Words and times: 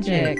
Magic, 0.00 0.38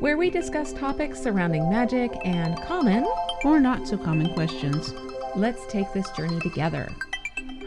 where 0.00 0.16
we 0.16 0.30
discuss 0.30 0.72
topics 0.72 1.20
surrounding 1.22 1.68
magic 1.68 2.10
and 2.24 2.58
common. 2.62 3.04
Or 3.44 3.60
not 3.60 3.86
so 3.86 3.98
common 3.98 4.32
questions. 4.32 4.94
Let's 5.36 5.66
take 5.66 5.92
this 5.92 6.08
journey 6.12 6.40
together. 6.40 6.90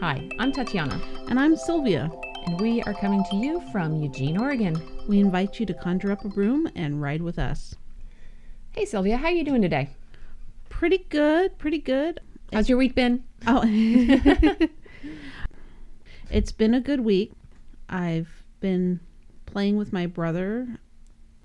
Hi, 0.00 0.28
I'm 0.40 0.50
Tatiana, 0.50 1.00
And 1.28 1.38
I'm 1.38 1.54
Sylvia. 1.54 2.10
and 2.46 2.60
we 2.60 2.82
are 2.82 2.94
coming 2.94 3.22
to 3.30 3.36
you 3.36 3.62
from 3.70 4.02
Eugene, 4.02 4.36
Oregon. 4.36 4.82
We 5.06 5.20
invite 5.20 5.60
you 5.60 5.66
to 5.66 5.74
conjure 5.74 6.10
up 6.10 6.24
a 6.24 6.28
broom 6.28 6.68
and 6.74 7.00
ride 7.00 7.22
with 7.22 7.38
us. 7.38 7.76
Hey, 8.72 8.84
Sylvia, 8.84 9.16
how 9.16 9.26
are 9.26 9.30
you 9.30 9.44
doing 9.44 9.62
today? 9.62 9.90
Pretty 10.70 11.06
good, 11.08 11.56
pretty 11.56 11.78
good. 11.78 12.18
How's 12.52 12.68
your 12.68 12.78
week 12.78 12.96
been? 12.96 13.22
Oh, 13.46 13.62
it's 16.32 16.50
been 16.50 16.74
a 16.74 16.80
good 16.80 16.98
week. 17.02 17.30
I've 17.88 18.42
been 18.58 18.98
playing 19.46 19.76
with 19.76 19.92
my 19.92 20.06
brother 20.06 20.80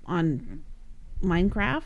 on 0.06 0.62
Minecraft 1.22 1.84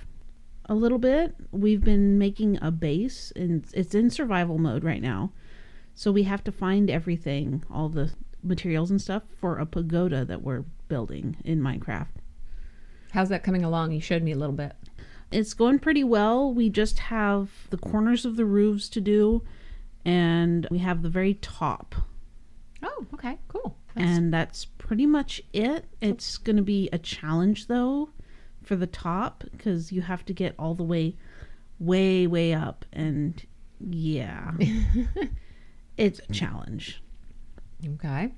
a 0.67 0.75
little 0.75 0.99
bit. 0.99 1.35
We've 1.51 1.83
been 1.83 2.19
making 2.19 2.59
a 2.61 2.71
base, 2.71 3.33
and 3.35 3.65
it's 3.73 3.95
in 3.95 4.11
survival 4.11 4.59
mode 4.59 4.85
right 4.85 5.01
now. 5.01 5.33
So 5.95 6.13
we 6.13 6.25
have 6.25 6.45
to 6.45 6.53
find 6.53 6.91
everything, 6.91 7.65
all 7.71 7.89
the 7.89 8.13
materials 8.43 8.91
and 8.91 9.01
stuff, 9.01 9.23
for 9.41 9.59
a 9.59 9.67
pagoda 9.67 10.25
that 10.27 10.43
we're 10.43 10.65
building 10.89 11.37
in 11.45 11.61
Minecraft. 11.61 12.09
How's 13.13 13.31
that 13.31 13.43
coming 13.43 13.65
along? 13.65 13.93
You 13.93 14.01
showed 14.01 14.23
me 14.23 14.33
a 14.33 14.37
little 14.37 14.55
bit. 14.55 14.75
It's 15.33 15.55
going 15.55 15.79
pretty 15.79 16.05
well. 16.05 16.53
We 16.53 16.69
just 16.69 16.99
have 16.99 17.51
the 17.71 17.79
corners 17.79 18.25
of 18.25 18.37
the 18.37 18.45
roofs 18.45 18.89
to 18.91 19.01
do, 19.01 19.43
and 20.05 20.67
we 20.71 20.79
have 20.79 21.03
the 21.03 21.09
very 21.09 21.35
top. 21.35 21.95
Oh, 22.83 23.07
okay, 23.15 23.39
cool. 23.49 23.78
And 23.99 24.33
that's 24.33 24.65
pretty 24.65 25.07
much 25.07 25.43
it. 25.53 25.87
It's 26.01 26.39
going 26.39 26.57
to 26.57 26.63
be 26.63 26.89
a 26.93 26.99
challenge, 26.99 27.67
though, 27.67 28.11
for 28.63 28.77
the 28.77 28.87
top, 28.87 29.45
because 29.51 29.93
you 29.93 30.03
have 30.03 30.25
to 30.27 30.33
get 30.33 30.55
all 30.59 30.75
the 30.75 30.85
way, 30.85 31.17
way, 31.79 32.27
way 32.27 32.55
up. 32.55 32.85
And 32.93 33.45
yeah, 33.81 34.53
it's 35.97 36.21
a 36.29 36.33
challenge. 36.33 37.03
okay. 37.85 38.33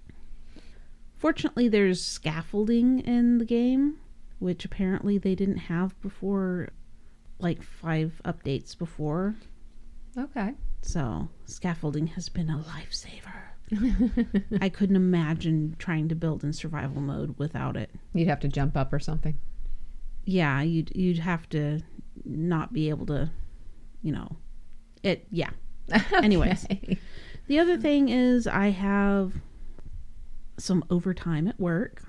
Fortunately, 1.17 1.69
there's 1.69 2.03
scaffolding 2.03 3.01
in 3.01 3.39
the 3.39 3.45
game, 3.45 3.99
which 4.39 4.65
apparently 4.65 5.19
they 5.19 5.35
didn't 5.35 5.59
have 5.59 6.01
before, 6.01 6.71
like 7.39 7.63
five 7.63 8.23
updates 8.25 8.77
before. 8.77 9.35
Okay. 10.17 10.55
So, 10.83 11.29
scaffolding 11.45 12.07
has 12.09 12.31
been 12.31 12.49
a 12.49 12.59
lifesaver. 12.59 13.40
I 14.61 14.69
couldn't 14.69 14.97
imagine 14.97 15.77
trying 15.79 16.09
to 16.09 16.15
build 16.15 16.45
in 16.45 16.53
survival 16.53 17.01
mode 17.01 17.35
without 17.39 17.77
it. 17.77 17.91
You'd 18.13 18.29
have 18.29 18.41
to 18.41 18.49
jump 18.49 18.77
up 18.77 18.93
or 18.93 18.99
something. 18.99 19.39
Yeah, 20.25 20.63
you'd 20.63 20.95
you'd 20.95 21.19
have 21.19 21.49
to 21.51 21.81
not 22.25 22.73
be 22.73 22.89
able 22.89 23.07
to, 23.07 23.31
you 24.03 24.13
know, 24.13 24.37
it. 25.03 25.27
Yeah. 25.31 25.51
Anyways. 26.13 26.67
The 27.47 27.59
other 27.59 27.77
thing 27.77 28.09
is 28.09 28.47
I 28.47 28.69
have 28.69 29.33
some 30.59 30.85
overtime 30.91 31.49
at 31.49 31.59
work. 31.59 32.05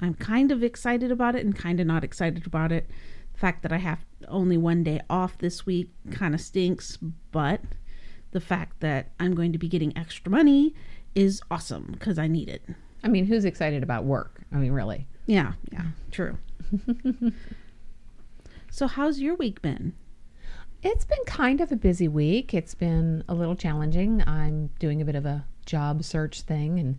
I'm 0.00 0.14
kind 0.14 0.52
of 0.52 0.62
excited 0.62 1.10
about 1.10 1.34
it 1.34 1.44
and 1.44 1.56
kind 1.56 1.80
of 1.80 1.86
not 1.86 2.04
excited 2.04 2.46
about 2.46 2.72
it. 2.72 2.88
The 3.32 3.38
fact 3.38 3.62
that 3.62 3.72
I 3.72 3.78
have 3.78 4.04
only 4.28 4.56
one 4.56 4.82
day 4.84 5.00
off 5.10 5.38
this 5.38 5.66
week 5.66 5.90
kind 6.10 6.34
of 6.34 6.40
stinks, 6.40 6.98
but 7.30 7.60
the 8.30 8.40
fact 8.40 8.80
that 8.80 9.10
I'm 9.18 9.34
going 9.34 9.52
to 9.52 9.58
be 9.58 9.68
getting 9.68 9.96
extra 9.96 10.30
money 10.30 10.74
is 11.14 11.40
awesome 11.50 11.88
because 11.92 12.18
I 12.18 12.26
need 12.26 12.48
it. 12.48 12.62
I 13.02 13.08
mean, 13.08 13.26
who's 13.26 13.44
excited 13.44 13.82
about 13.82 14.04
work? 14.04 14.42
I 14.52 14.56
mean, 14.56 14.72
really. 14.72 15.06
Yeah, 15.26 15.52
yeah, 15.72 15.86
true. 16.10 16.38
so, 18.70 18.86
how's 18.86 19.20
your 19.20 19.34
week 19.36 19.62
been? 19.62 19.94
It's 20.82 21.04
been 21.04 21.24
kind 21.26 21.60
of 21.60 21.72
a 21.72 21.76
busy 21.76 22.08
week. 22.08 22.54
It's 22.54 22.74
been 22.74 23.24
a 23.28 23.34
little 23.34 23.56
challenging. 23.56 24.22
I'm 24.26 24.70
doing 24.78 25.02
a 25.02 25.04
bit 25.04 25.16
of 25.16 25.26
a 25.26 25.44
job 25.66 26.04
search 26.04 26.42
thing, 26.42 26.78
and 26.78 26.98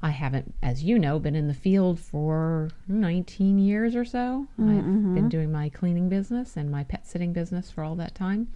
I 0.00 0.10
haven't, 0.10 0.54
as 0.62 0.84
you 0.84 0.98
know, 0.98 1.18
been 1.18 1.34
in 1.34 1.48
the 1.48 1.54
field 1.54 1.98
for 1.98 2.70
19 2.88 3.58
years 3.58 3.96
or 3.96 4.04
so. 4.04 4.46
I've 4.58 4.64
mm-hmm. 4.64 5.14
been 5.14 5.28
doing 5.28 5.50
my 5.50 5.70
cleaning 5.70 6.08
business 6.08 6.56
and 6.56 6.70
my 6.70 6.84
pet 6.84 7.06
sitting 7.06 7.32
business 7.32 7.70
for 7.70 7.82
all 7.82 7.96
that 7.96 8.14
time. 8.14 8.48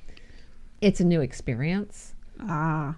It's 0.80 1.00
a 1.00 1.04
new 1.04 1.20
experience. 1.20 2.14
Ah, 2.40 2.96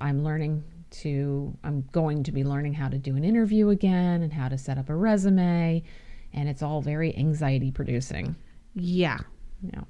I'm 0.00 0.22
learning 0.22 0.62
to, 0.90 1.56
I'm 1.64 1.84
going 1.92 2.22
to 2.24 2.32
be 2.32 2.44
learning 2.44 2.74
how 2.74 2.88
to 2.88 2.98
do 2.98 3.16
an 3.16 3.24
interview 3.24 3.68
again 3.70 4.22
and 4.22 4.32
how 4.32 4.48
to 4.48 4.56
set 4.56 4.78
up 4.78 4.88
a 4.88 4.94
resume, 4.94 5.82
and 6.32 6.48
it's 6.48 6.62
all 6.62 6.80
very 6.80 7.16
anxiety 7.16 7.70
producing. 7.70 8.36
yeah. 8.74 9.18
you 9.62 9.70
know. 9.72 9.86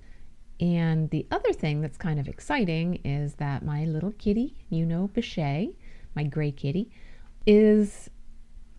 And 0.61 1.09
the 1.11 1.25
other 1.31 1.53
thing 1.53 1.81
that's 1.83 1.97
kind 1.97 2.19
of 2.19 2.27
exciting 2.27 3.01
is 3.05 3.35
that 3.35 3.65
my 3.65 3.85
little 3.85 4.11
kitty, 4.13 4.57
you 4.71 4.85
know, 4.87 5.09
Bechet, 5.15 5.75
my 6.17 6.25
gray 6.25 6.51
kitty, 6.51 6.91
is 7.47 8.11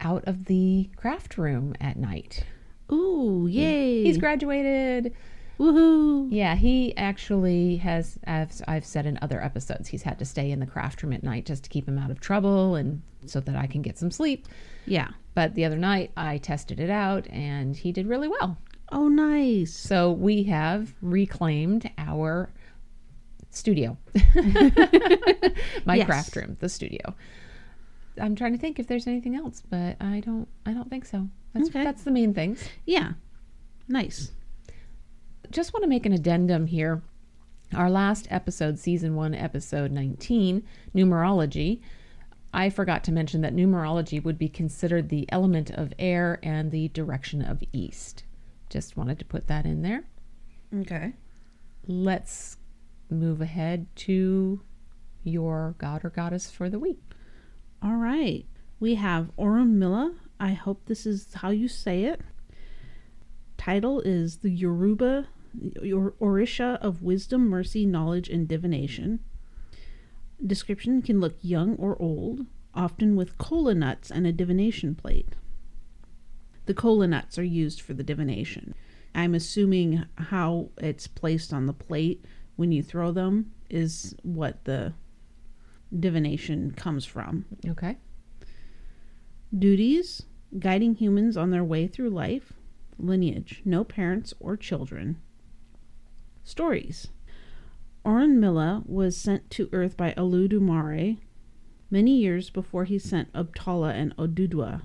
out 0.01 0.23
of 0.27 0.45
the 0.45 0.89
craft 0.97 1.37
room 1.37 1.75
at 1.79 1.95
night. 1.97 2.43
Ooh, 2.91 3.47
yay. 3.49 4.03
He's 4.03 4.17
graduated. 4.17 5.13
Woohoo. 5.59 6.27
Yeah, 6.31 6.55
he 6.55 6.95
actually 6.95 7.77
has, 7.77 8.17
as 8.23 8.61
I've 8.67 8.85
said 8.85 9.05
in 9.05 9.19
other 9.21 9.43
episodes, 9.43 9.89
he's 9.89 10.03
had 10.03 10.17
to 10.19 10.25
stay 10.25 10.51
in 10.51 10.59
the 10.59 10.65
craft 10.65 11.03
room 11.03 11.11
at 11.13 11.21
night 11.23 11.45
just 11.45 11.63
to 11.65 11.69
keep 11.69 11.87
him 11.87 11.97
out 11.97 12.09
of 12.11 12.19
trouble 12.21 12.75
and 12.75 13.01
so 13.25 13.39
that 13.41 13.55
I 13.57 13.67
can 13.67 13.81
get 13.81 13.97
some 13.97 14.09
sleep. 14.09 14.47
Yeah. 14.85 15.09
But 15.35 15.55
the 15.55 15.65
other 15.65 15.77
night 15.77 16.11
I 16.15 16.37
tested 16.37 16.79
it 16.79 16.89
out 16.89 17.27
and 17.29 17.75
he 17.75 17.91
did 17.91 18.07
really 18.07 18.29
well. 18.29 18.57
Oh, 18.91 19.09
nice. 19.09 19.73
So 19.73 20.11
we 20.13 20.43
have 20.43 20.93
reclaimed 21.01 21.91
our 21.97 22.49
studio, 23.51 23.97
my 25.85 25.95
Yes. 25.95 26.05
craft 26.05 26.35
room, 26.35 26.55
the 26.59 26.69
studio. 26.69 27.13
I'm 28.19 28.35
trying 28.35 28.53
to 28.53 28.57
think 28.59 28.79
if 28.79 28.87
there's 28.87 29.07
anything 29.07 29.35
else, 29.35 29.61
but 29.69 29.95
I 30.01 30.21
don't. 30.21 30.47
I 30.65 30.73
don't 30.73 30.89
think 30.89 31.05
so. 31.05 31.27
That's 31.53 31.69
Okay. 31.69 31.83
that's 31.83 32.03
the 32.03 32.11
main 32.11 32.33
things. 32.33 32.63
Yeah. 32.85 33.13
Nice. 33.87 34.31
Just 35.51 35.73
want 35.73 35.83
to 35.83 35.89
make 35.89 36.05
an 36.05 36.13
addendum 36.13 36.67
here. 36.67 37.01
Our 37.73 37.89
last 37.89 38.27
episode, 38.29 38.77
season 38.77 39.15
one, 39.15 39.33
episode 39.33 39.91
19, 39.91 40.63
numerology. 40.95 41.81
I 42.53 42.69
forgot 42.69 43.03
to 43.05 43.11
mention 43.11 43.41
that 43.41 43.55
numerology 43.55 44.23
would 44.23 44.37
be 44.37 44.49
considered 44.49 45.09
the 45.09 45.25
element 45.31 45.71
of 45.71 45.93
air 45.97 46.39
and 46.43 46.71
the 46.71 46.87
direction 46.89 47.41
of 47.41 47.63
east. 47.73 48.23
Just 48.69 48.95
wanted 48.97 49.17
to 49.19 49.25
put 49.25 49.47
that 49.47 49.65
in 49.65 49.81
there. 49.81 50.03
Okay. 50.81 51.13
let's 51.87 52.57
move 53.09 53.41
ahead 53.41 53.87
to 53.95 54.61
your 55.23 55.73
god 55.79 56.05
or 56.05 56.11
goddess 56.11 56.51
for 56.51 56.69
the 56.69 56.77
week. 56.77 56.99
All 57.81 57.95
right. 57.95 58.45
We 58.79 58.95
have 58.95 59.31
Orunmila. 59.35 60.13
I 60.39 60.53
hope 60.53 60.85
this 60.85 61.07
is 61.07 61.33
how 61.33 61.49
you 61.49 61.67
say 61.67 62.03
it. 62.03 62.21
Title 63.57 63.99
is 64.01 64.37
the 64.37 64.51
Yoruba 64.51 65.27
Or- 65.81 66.13
Orisha 66.21 66.77
of 66.79 67.01
Wisdom, 67.03 67.49
Mercy, 67.49 67.85
Knowledge, 67.85 68.29
and 68.29 68.47
Divination. 68.47 69.19
Description 70.45 71.01
can 71.01 71.19
look 71.19 71.35
young 71.41 71.75
or 71.75 72.01
old, 72.01 72.45
often 72.73 73.15
with 73.15 73.37
cola 73.37 73.73
nuts 73.73 74.09
and 74.09 74.25
a 74.25 74.31
divination 74.31 74.95
plate. 74.95 75.35
The 76.65 76.73
cola 76.73 77.07
nuts 77.07 77.37
are 77.37 77.43
used 77.43 77.81
for 77.81 77.93
the 77.93 78.03
divination. 78.03 78.73
I'm 79.15 79.33
assuming 79.33 80.05
how 80.15 80.69
it's 80.77 81.07
placed 81.07 81.51
on 81.51 81.65
the 81.65 81.73
plate 81.73 82.23
when 82.55 82.71
you 82.71 82.83
throw 82.83 83.11
them 83.11 83.51
is 83.69 84.15
what 84.23 84.63
the 84.65 84.93
divination 85.97 86.71
comes 86.71 87.05
from. 87.05 87.45
Okay. 87.67 87.97
Duties 89.57 90.23
guiding 90.57 90.95
humans 90.95 91.37
on 91.37 91.49
their 91.51 91.63
way 91.63 91.87
through 91.87 92.09
life. 92.09 92.53
Lineage 92.97 93.61
no 93.65 93.83
parents 93.83 94.33
or 94.39 94.55
children. 94.57 95.17
Stories 96.43 97.07
Orunmila 98.05 98.85
was 98.87 99.17
sent 99.17 99.49
to 99.51 99.69
Earth 99.71 99.97
by 99.97 100.13
Oludumare 100.13 101.17
many 101.91 102.17
years 102.17 102.49
before 102.49 102.85
he 102.85 102.97
sent 102.97 103.31
Abtala 103.33 103.93
and 103.93 104.15
Odudwa. 104.17 104.83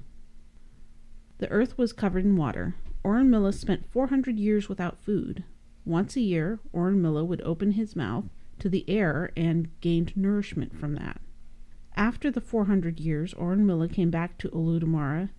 The 1.38 1.48
Earth 1.48 1.78
was 1.78 1.92
covered 1.92 2.24
in 2.24 2.36
water. 2.36 2.74
Orunmila 3.04 3.52
spent 3.52 3.90
400 3.90 4.38
years 4.38 4.68
without 4.68 5.02
food. 5.02 5.44
Once 5.84 6.16
a 6.16 6.20
year, 6.20 6.58
Orunmila 6.72 7.26
would 7.26 7.42
open 7.42 7.72
his 7.72 7.94
mouth 7.94 8.24
to 8.58 8.68
the 8.68 8.88
air 8.88 9.30
and 9.36 9.68
gained 9.80 10.16
nourishment 10.16 10.76
from 10.76 10.94
that. 10.94 11.20
After 11.96 12.30
the 12.30 12.40
400 12.40 12.98
years, 12.98 13.34
Orunmila 13.34 13.92
came 13.92 14.10
back 14.10 14.38
to 14.38 14.48
Oludumare 14.48 15.30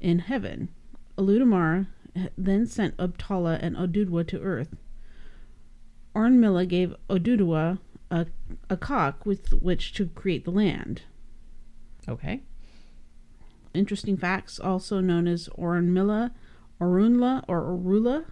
in 0.00 0.18
heaven. 0.18 0.68
Oludumare 1.16 1.86
then 2.36 2.66
sent 2.66 2.96
Abtala 2.96 3.58
and 3.62 3.76
Odudwa 3.76 4.26
to 4.26 4.40
earth. 4.40 4.76
Orunmila 6.14 6.66
gave 6.68 6.94
Odudwa 7.08 7.78
a, 8.10 8.26
a 8.68 8.76
cock 8.76 9.24
with 9.24 9.52
which 9.52 9.92
to 9.94 10.06
create 10.08 10.44
the 10.44 10.50
land. 10.50 11.02
Okay. 12.08 12.42
Interesting 13.74 14.16
facts, 14.16 14.58
also 14.58 15.00
known 15.00 15.28
as 15.28 15.48
Orunmila 15.56 16.32
Orunla 16.80 17.44
or 17.46 17.62
Orula. 17.62 18.24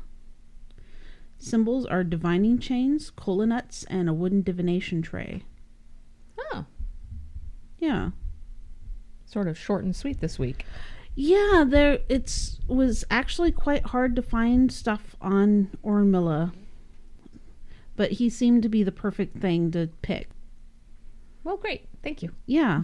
Symbols 1.38 1.86
are 1.86 2.02
divining 2.02 2.58
chains, 2.58 3.10
cola 3.10 3.46
nuts, 3.46 3.84
and 3.84 4.08
a 4.08 4.14
wooden 4.14 4.42
divination 4.42 5.02
tray. 5.02 5.44
Oh, 6.52 6.64
Yeah. 7.78 8.10
sort 9.26 9.46
of 9.46 9.56
short 9.58 9.84
and 9.84 9.94
sweet 9.94 10.20
this 10.20 10.38
week. 10.38 10.64
Yeah, 11.14 11.64
there 11.68 11.98
it's 12.08 12.58
was 12.66 13.04
actually 13.10 13.52
quite 13.52 13.86
hard 13.86 14.16
to 14.16 14.22
find 14.22 14.72
stuff 14.72 15.14
on 15.20 15.68
Orunmila. 15.84 16.52
But 17.98 18.12
he 18.12 18.30
seemed 18.30 18.62
to 18.62 18.68
be 18.68 18.84
the 18.84 18.92
perfect 18.92 19.38
thing 19.38 19.72
to 19.72 19.90
pick. 20.02 20.28
Well, 21.42 21.56
great. 21.56 21.88
Thank 22.00 22.22
you. 22.22 22.30
Yeah. 22.46 22.82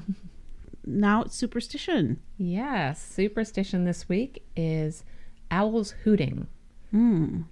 now 0.84 1.22
it's 1.22 1.36
superstition. 1.36 2.18
Yes, 2.36 3.00
superstition 3.00 3.84
this 3.84 4.08
week 4.08 4.42
is 4.56 5.04
owls 5.52 5.92
hooting. 6.02 6.48
Hmm. 6.90 7.42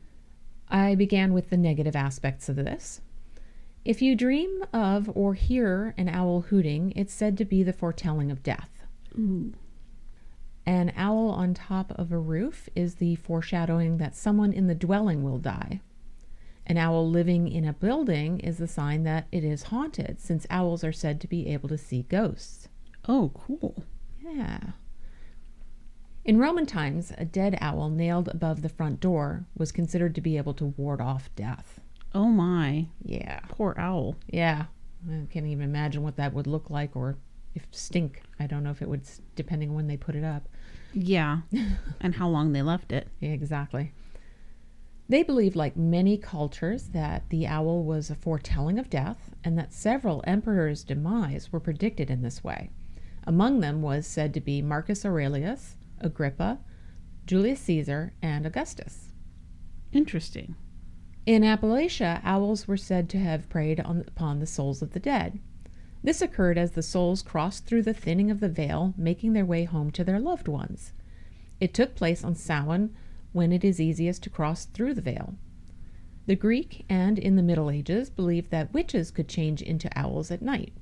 I 0.69 0.97
began 0.97 1.33
with 1.33 1.51
the 1.51 1.57
negative 1.57 1.95
aspects 1.95 2.49
of 2.49 2.57
this. 2.57 3.01
If 3.85 4.03
you 4.03 4.17
dream 4.17 4.65
of 4.73 5.09
or 5.15 5.35
hear 5.35 5.95
an 5.97 6.09
owl 6.09 6.41
hooting, 6.41 6.93
it's 6.97 7.15
said 7.15 7.39
to 7.39 7.45
be 7.45 7.63
the 7.63 7.73
foretelling 7.73 8.33
of 8.33 8.43
death. 8.43 8.83
Ooh. 9.17 9.53
An 10.67 10.93
owl 10.97 11.29
on 11.31 11.55
top 11.55 11.93
of 11.93 12.11
a 12.11 12.19
roof 12.19 12.69
is 12.75 12.97
the 12.97 13.15
foreshadowing 13.15 13.99
that 13.99 14.17
someone 14.17 14.53
in 14.53 14.67
the 14.67 14.75
dwelling 14.75 15.23
will 15.23 15.39
die. 15.39 15.81
An 16.67 16.79
owl 16.79 17.09
living 17.09 17.49
in 17.49 17.65
a 17.65 17.73
building 17.73 18.39
is 18.41 18.59
the 18.59 18.69
sign 18.69 19.03
that 19.05 19.27
it 19.33 19.45
is 19.45 19.65
haunted, 19.65 20.21
since 20.21 20.47
owls 20.49 20.85
are 20.85 20.93
said 20.93 21.21
to 21.21 21.27
be 21.27 21.49
able 21.49 21.69
to 21.69 21.79
see 21.79 22.03
ghosts. 22.03 22.69
Oh, 23.09 23.33
cool. 23.35 23.85
Yeah. 24.21 24.61
In 26.25 26.39
Roman 26.39 26.67
times, 26.67 27.13
a 27.19 27.25
dead 27.25 27.59
owl 27.61 27.91
nailed 27.91 28.29
above 28.29 28.63
the 28.63 28.69
front 28.69 29.01
door 29.01 29.45
was 29.57 29.73
considered 29.73 30.15
to 30.15 30.21
be 30.21 30.37
able 30.37 30.55
to 30.55 30.67
ward 30.67 31.01
off 31.01 31.29
death. 31.35 31.81
Oh 32.15 32.29
my. 32.29 32.87
Yeah. 33.03 33.41
Poor 33.49 33.75
owl. 33.77 34.17
Yeah. 34.29 34.67
I 35.11 35.27
can't 35.33 35.47
even 35.47 35.65
imagine 35.65 36.03
what 36.05 36.17
that 36.17 36.33
would 36.33 36.47
look 36.47 36.71
like 36.71 36.95
or 36.95 37.17
if 37.57 37.67
stink. 37.73 38.23
I 38.39 38.47
don't 38.47 38.63
know 38.63 38.71
if 38.71 38.83
it 38.83 38.89
would, 38.89 39.03
depending 39.35 39.71
on 39.71 39.75
when 39.75 39.87
they 39.89 39.97
put 39.97 40.15
it 40.15 40.23
up. 40.23 40.49
Yeah. 40.93 41.39
and 42.01 42.15
how 42.15 42.29
long 42.29 42.53
they 42.53 42.63
left 42.63 42.93
it. 42.93 43.09
Yeah, 43.19 43.31
exactly. 43.31 43.93
They 45.09 45.23
believed, 45.23 45.57
like 45.57 45.77
many 45.77 46.17
cultures, 46.17 46.89
that 46.89 47.29
the 47.29 47.47
owl 47.47 47.85
was 47.85 48.11
a 48.11 48.15
foretelling 48.15 48.79
of 48.79 48.89
death 48.89 49.31
and 49.45 49.59
that 49.59 49.73
several 49.73 50.23
emperors' 50.27 50.85
demise 50.85 51.53
were 51.53 51.61
predicted 51.61 52.11
in 52.11 52.23
this 52.23 52.43
way. 52.43 52.71
Among 53.25 53.61
them 53.61 53.83
was 53.83 54.07
said 54.07 54.33
to 54.35 54.41
be 54.41 54.63
Marcus 54.63 55.05
Aurelius, 55.05 55.77
Agrippa, 56.01 56.59
Julius 57.27 57.61
Caesar, 57.61 58.15
and 58.23 58.47
Augustus. 58.47 59.13
Interesting. 59.93 60.57
In 61.27 61.43
Appalachia, 61.43 62.21
owls 62.25 62.67
were 62.67 62.77
said 62.77 63.09
to 63.11 63.19
have 63.19 63.49
preyed 63.49 63.79
on, 63.81 64.05
upon 64.09 64.41
the 64.41 64.47
souls 64.47 64.83
of 64.83 64.93
the 64.93 65.01
dead. 65.01 65.39
This 66.03 66.21
occurred 66.21 66.59
as 66.59 66.73
the 66.73 66.83
souls 66.83 67.23
crossed 67.23 67.65
through 67.65 67.83
the 67.83 67.95
thinning 67.95 68.31
of 68.31 68.41
the 68.41 68.49
veil, 68.49 68.93
making 68.97 69.35
their 69.35 69.45
way 69.45 69.65
home 69.65 69.93
to 69.93 70.03
their 70.03 70.19
loved 70.19 70.49
ones. 70.49 70.93
It 71.61 71.73
took 71.73 71.95
place 71.95 72.25
on 72.25 72.35
Samhain, 72.35 72.91
when 73.33 73.53
it 73.53 73.65
is 73.65 73.81
easiest 73.81 74.23
to 74.23 74.31
cross 74.31 74.67
through 74.67 74.95
the 74.95 75.03
veil. 75.03 75.35
The 76.27 76.37
Greek 76.37 76.85
and 76.89 77.19
in 77.19 77.37
the 77.37 77.43
Middle 77.43 77.71
Ages 77.71 78.09
believed 78.09 78.51
that 78.51 78.73
witches 78.73 79.11
could 79.11 79.29
change 79.29 79.61
into 79.61 79.91
owls 79.99 80.31
at 80.31 80.43
night. 80.43 80.73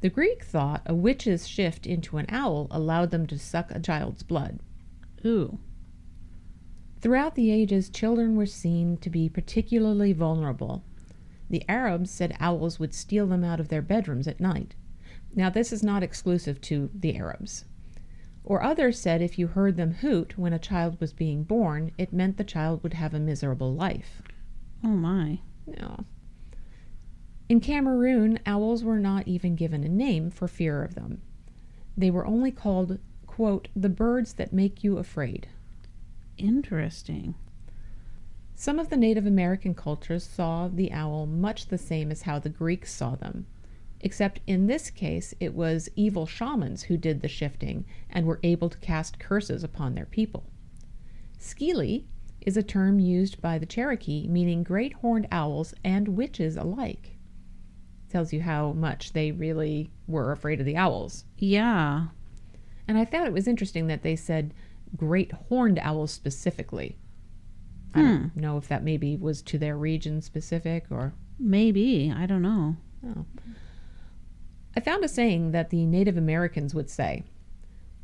The 0.00 0.10
Greek 0.10 0.42
thought 0.44 0.82
a 0.84 0.94
witch's 0.94 1.46
shift 1.46 1.86
into 1.86 2.18
an 2.18 2.26
owl 2.28 2.66
allowed 2.70 3.12
them 3.12 3.26
to 3.28 3.38
suck 3.38 3.70
a 3.70 3.80
child's 3.80 4.22
blood. 4.22 4.58
Ooh. 5.24 5.58
Throughout 7.00 7.34
the 7.34 7.50
ages, 7.50 7.88
children 7.88 8.36
were 8.36 8.46
seen 8.46 8.96
to 8.98 9.08
be 9.08 9.28
particularly 9.28 10.12
vulnerable. 10.12 10.84
The 11.48 11.64
Arabs 11.68 12.10
said 12.10 12.36
owls 12.40 12.78
would 12.78 12.94
steal 12.94 13.26
them 13.26 13.44
out 13.44 13.60
of 13.60 13.68
their 13.68 13.82
bedrooms 13.82 14.26
at 14.26 14.40
night. 14.40 14.74
Now, 15.34 15.50
this 15.50 15.72
is 15.72 15.82
not 15.82 16.02
exclusive 16.02 16.60
to 16.62 16.90
the 16.94 17.16
Arabs. 17.16 17.64
Or 18.44 18.62
others 18.62 18.98
said 18.98 19.22
if 19.22 19.38
you 19.38 19.46
heard 19.46 19.76
them 19.76 19.94
hoot 19.94 20.36
when 20.36 20.52
a 20.52 20.58
child 20.58 21.00
was 21.00 21.12
being 21.12 21.44
born, 21.44 21.92
it 21.96 22.12
meant 22.12 22.36
the 22.36 22.44
child 22.44 22.82
would 22.82 22.94
have 22.94 23.14
a 23.14 23.20
miserable 23.20 23.72
life. 23.72 24.20
Oh 24.82 24.88
my. 24.88 25.40
No. 25.66 26.04
In 27.48 27.60
Cameroon, 27.60 28.38
owls 28.46 28.82
were 28.82 28.98
not 28.98 29.28
even 29.28 29.54
given 29.54 29.84
a 29.84 29.88
name 29.88 30.30
for 30.30 30.48
fear 30.48 30.82
of 30.82 30.94
them. 30.94 31.20
They 31.96 32.10
were 32.10 32.26
only 32.26 32.50
called, 32.50 32.98
quote, 33.26 33.68
the 33.76 33.88
birds 33.88 34.32
that 34.34 34.52
make 34.52 34.82
you 34.82 34.98
afraid. 34.98 35.48
Interesting. 36.38 37.34
Some 38.54 38.78
of 38.78 38.90
the 38.90 38.96
Native 38.96 39.26
American 39.26 39.74
cultures 39.74 40.24
saw 40.24 40.68
the 40.68 40.92
owl 40.92 41.26
much 41.26 41.66
the 41.66 41.78
same 41.78 42.10
as 42.10 42.22
how 42.22 42.38
the 42.38 42.48
Greeks 42.48 42.92
saw 42.92 43.14
them, 43.14 43.46
except 44.02 44.40
in 44.46 44.66
this 44.66 44.90
case 44.90 45.34
it 45.40 45.54
was 45.54 45.88
evil 45.96 46.26
shamans 46.26 46.84
who 46.84 46.96
did 46.96 47.20
the 47.20 47.28
shifting 47.28 47.84
and 48.10 48.26
were 48.26 48.40
able 48.42 48.68
to 48.68 48.78
cast 48.78 49.18
curses 49.18 49.62
upon 49.62 49.94
their 49.94 50.06
people. 50.06 50.44
Skili 51.38 52.04
is 52.40 52.56
a 52.56 52.62
term 52.62 52.98
used 52.98 53.40
by 53.40 53.58
the 53.58 53.66
Cherokee 53.66 54.28
meaning 54.28 54.62
great 54.62 54.92
horned 54.94 55.28
owls 55.30 55.74
and 55.84 56.08
witches 56.08 56.56
alike. 56.56 57.16
Tells 58.10 58.32
you 58.32 58.42
how 58.42 58.72
much 58.72 59.12
they 59.12 59.32
really 59.32 59.90
were 60.06 60.32
afraid 60.32 60.60
of 60.60 60.66
the 60.66 60.76
owls. 60.76 61.24
Yeah. 61.38 62.08
And 62.86 62.98
I 62.98 63.04
thought 63.04 63.26
it 63.26 63.32
was 63.32 63.48
interesting 63.48 63.86
that 63.86 64.02
they 64.02 64.16
said 64.16 64.52
great 64.96 65.32
horned 65.32 65.78
owls 65.78 66.10
specifically. 66.10 66.98
I 67.94 68.02
don't 68.02 68.30
hmm. 68.30 68.40
know 68.40 68.56
if 68.56 68.68
that 68.68 68.82
maybe 68.82 69.16
was 69.16 69.42
to 69.42 69.58
their 69.58 69.76
region 69.76 70.22
specific 70.22 70.86
or. 70.90 71.12
Maybe. 71.38 72.12
I 72.14 72.26
don't 72.26 72.42
know. 72.42 72.76
Oh. 73.06 73.26
I 74.74 74.80
found 74.80 75.04
a 75.04 75.08
saying 75.08 75.50
that 75.52 75.70
the 75.70 75.84
Native 75.84 76.16
Americans 76.16 76.74
would 76.74 76.88
say 76.88 77.24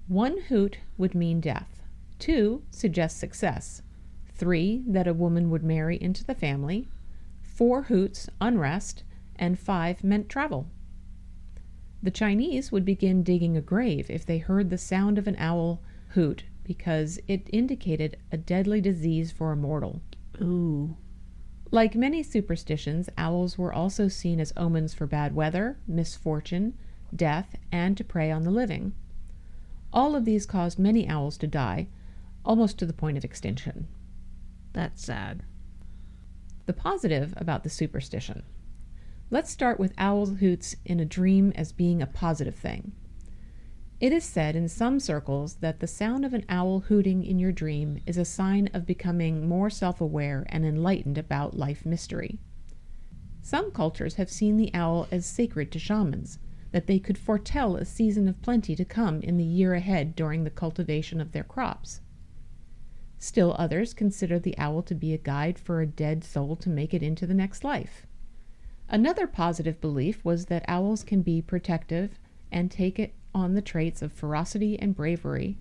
one 0.07 0.39
hoot 0.49 0.79
would 0.97 1.15
mean 1.15 1.41
death, 1.41 1.83
two 2.19 2.63
suggests 2.71 3.19
success, 3.19 3.83
three 4.35 4.83
that 4.87 5.07
a 5.07 5.15
woman 5.15 5.51
would 5.51 5.63
marry 5.63 6.01
into 6.01 6.25
the 6.25 6.35
family, 6.35 6.89
four 7.43 7.83
hoots, 7.83 8.29
unrest, 8.41 9.03
and 9.37 9.59
five 9.59 10.05
meant 10.05 10.29
travel. 10.29 10.67
The 12.03 12.11
Chinese 12.11 12.71
would 12.71 12.85
begin 12.85 13.23
digging 13.23 13.57
a 13.57 13.61
grave 13.61 14.09
if 14.09 14.25
they 14.25 14.39
heard 14.39 14.71
the 14.71 14.79
sound 14.79 15.19
of 15.19 15.27
an 15.27 15.37
owl 15.39 15.83
hoot 16.11 16.45
because 16.65 17.19
it 17.27 17.49
indicated 17.53 18.17
a 18.31 18.37
deadly 18.37 18.81
disease 18.81 19.33
for 19.33 19.53
a 19.53 19.57
mortal. 19.57 20.01
Ooh. 20.41 20.97
Like 21.71 21.95
many 21.95 22.23
superstitions, 22.23 23.11
owls 23.19 23.59
were 23.59 23.73
also 23.73 24.09
seen 24.09 24.41
as 24.41 24.55
omens 24.57 24.95
for 24.95 25.07
bad 25.07 25.35
weather, 25.35 25.79
misfortune, 25.87 26.75
death, 27.15 27.57
and 27.71 27.97
to 27.99 28.05
prey 28.05 28.31
on 28.31 28.45
the 28.45 28.51
living. 28.51 28.95
All 29.93 30.17
of 30.17 30.25
these 30.25 30.47
caused 30.47 30.79
many 30.79 31.07
owls 31.09 31.37
to 31.39 31.47
die, 31.47 31.89
almost 32.45 32.79
to 32.79 32.87
the 32.87 32.95
point 32.95 33.19
of 33.19 33.25
extinction. 33.25 33.87
That's 34.73 35.05
sad. 35.05 35.43
The 36.65 36.73
positive 36.73 37.35
about 37.37 37.65
the 37.65 37.71
superstition. 37.71 38.45
Let's 39.31 39.51
start 39.51 39.79
with 39.79 39.93
owl 39.99 40.27
hoots 40.27 40.77
in 40.87 41.01
a 41.01 41.05
dream 41.05 41.53
as 41.55 41.73
being 41.73 42.01
a 42.01 42.07
positive 42.07 42.55
thing. 42.55 42.93
It 44.01 44.13
is 44.13 44.23
said 44.23 44.55
in 44.55 44.69
some 44.69 45.01
circles 45.01 45.57
that 45.57 45.81
the 45.81 45.89
sound 45.89 46.25
of 46.25 46.33
an 46.33 46.45
owl 46.49 46.81
hooting 46.81 47.25
in 47.25 47.41
your 47.41 47.51
dream 47.51 47.99
is 48.07 48.17
a 48.17 48.25
sign 48.25 48.69
of 48.73 48.87
becoming 48.87 49.49
more 49.49 49.71
self 49.71 50.01
aware 50.01 50.47
and 50.51 50.65
enlightened 50.65 51.19
about 51.19 51.59
life 51.59 51.85
mystery. 51.85 52.39
Some 53.43 53.73
cultures 53.73 54.15
have 54.15 54.31
seen 54.31 54.57
the 54.57 54.73
owl 54.73 55.09
as 55.11 55.27
sacred 55.27 55.73
to 55.73 55.81
shamans, 55.81 56.39
that 56.71 56.87
they 56.87 57.01
could 57.01 57.19
foretell 57.19 57.75
a 57.75 57.85
season 57.85 58.29
of 58.29 58.41
plenty 58.41 58.77
to 58.77 58.85
come 58.85 59.21
in 59.21 59.37
the 59.37 59.43
year 59.43 59.75
ahead 59.75 60.15
during 60.15 60.45
the 60.45 60.51
cultivation 60.51 61.21
of 61.21 61.33
their 61.33 61.43
crops. 61.43 62.01
Still 63.19 63.57
others 63.59 63.95
consider 63.95 64.39
the 64.39 64.57
owl 64.59 64.83
to 64.83 64.95
be 64.95 65.13
a 65.13 65.19
guide 65.19 65.59
for 65.59 65.81
a 65.81 65.87
dead 65.87 66.23
soul 66.23 66.55
to 66.57 66.69
make 66.69 66.95
it 66.95 67.03
into 67.03 67.27
the 67.27 67.35
next 67.35 67.65
life. 67.65 68.07
Another 68.89 69.27
positive 69.27 69.81
belief 69.81 70.25
was 70.25 70.47
that 70.47 70.65
owls 70.69 71.03
can 71.03 71.23
be 71.23 71.43
protective 71.43 72.21
and 72.53 72.71
take 72.71 73.01
it 73.01 73.13
on 73.35 73.55
the 73.55 73.63
traits 73.63 74.03
of 74.03 74.13
ferocity 74.13 74.79
and 74.79 74.95
bravery. 74.95 75.59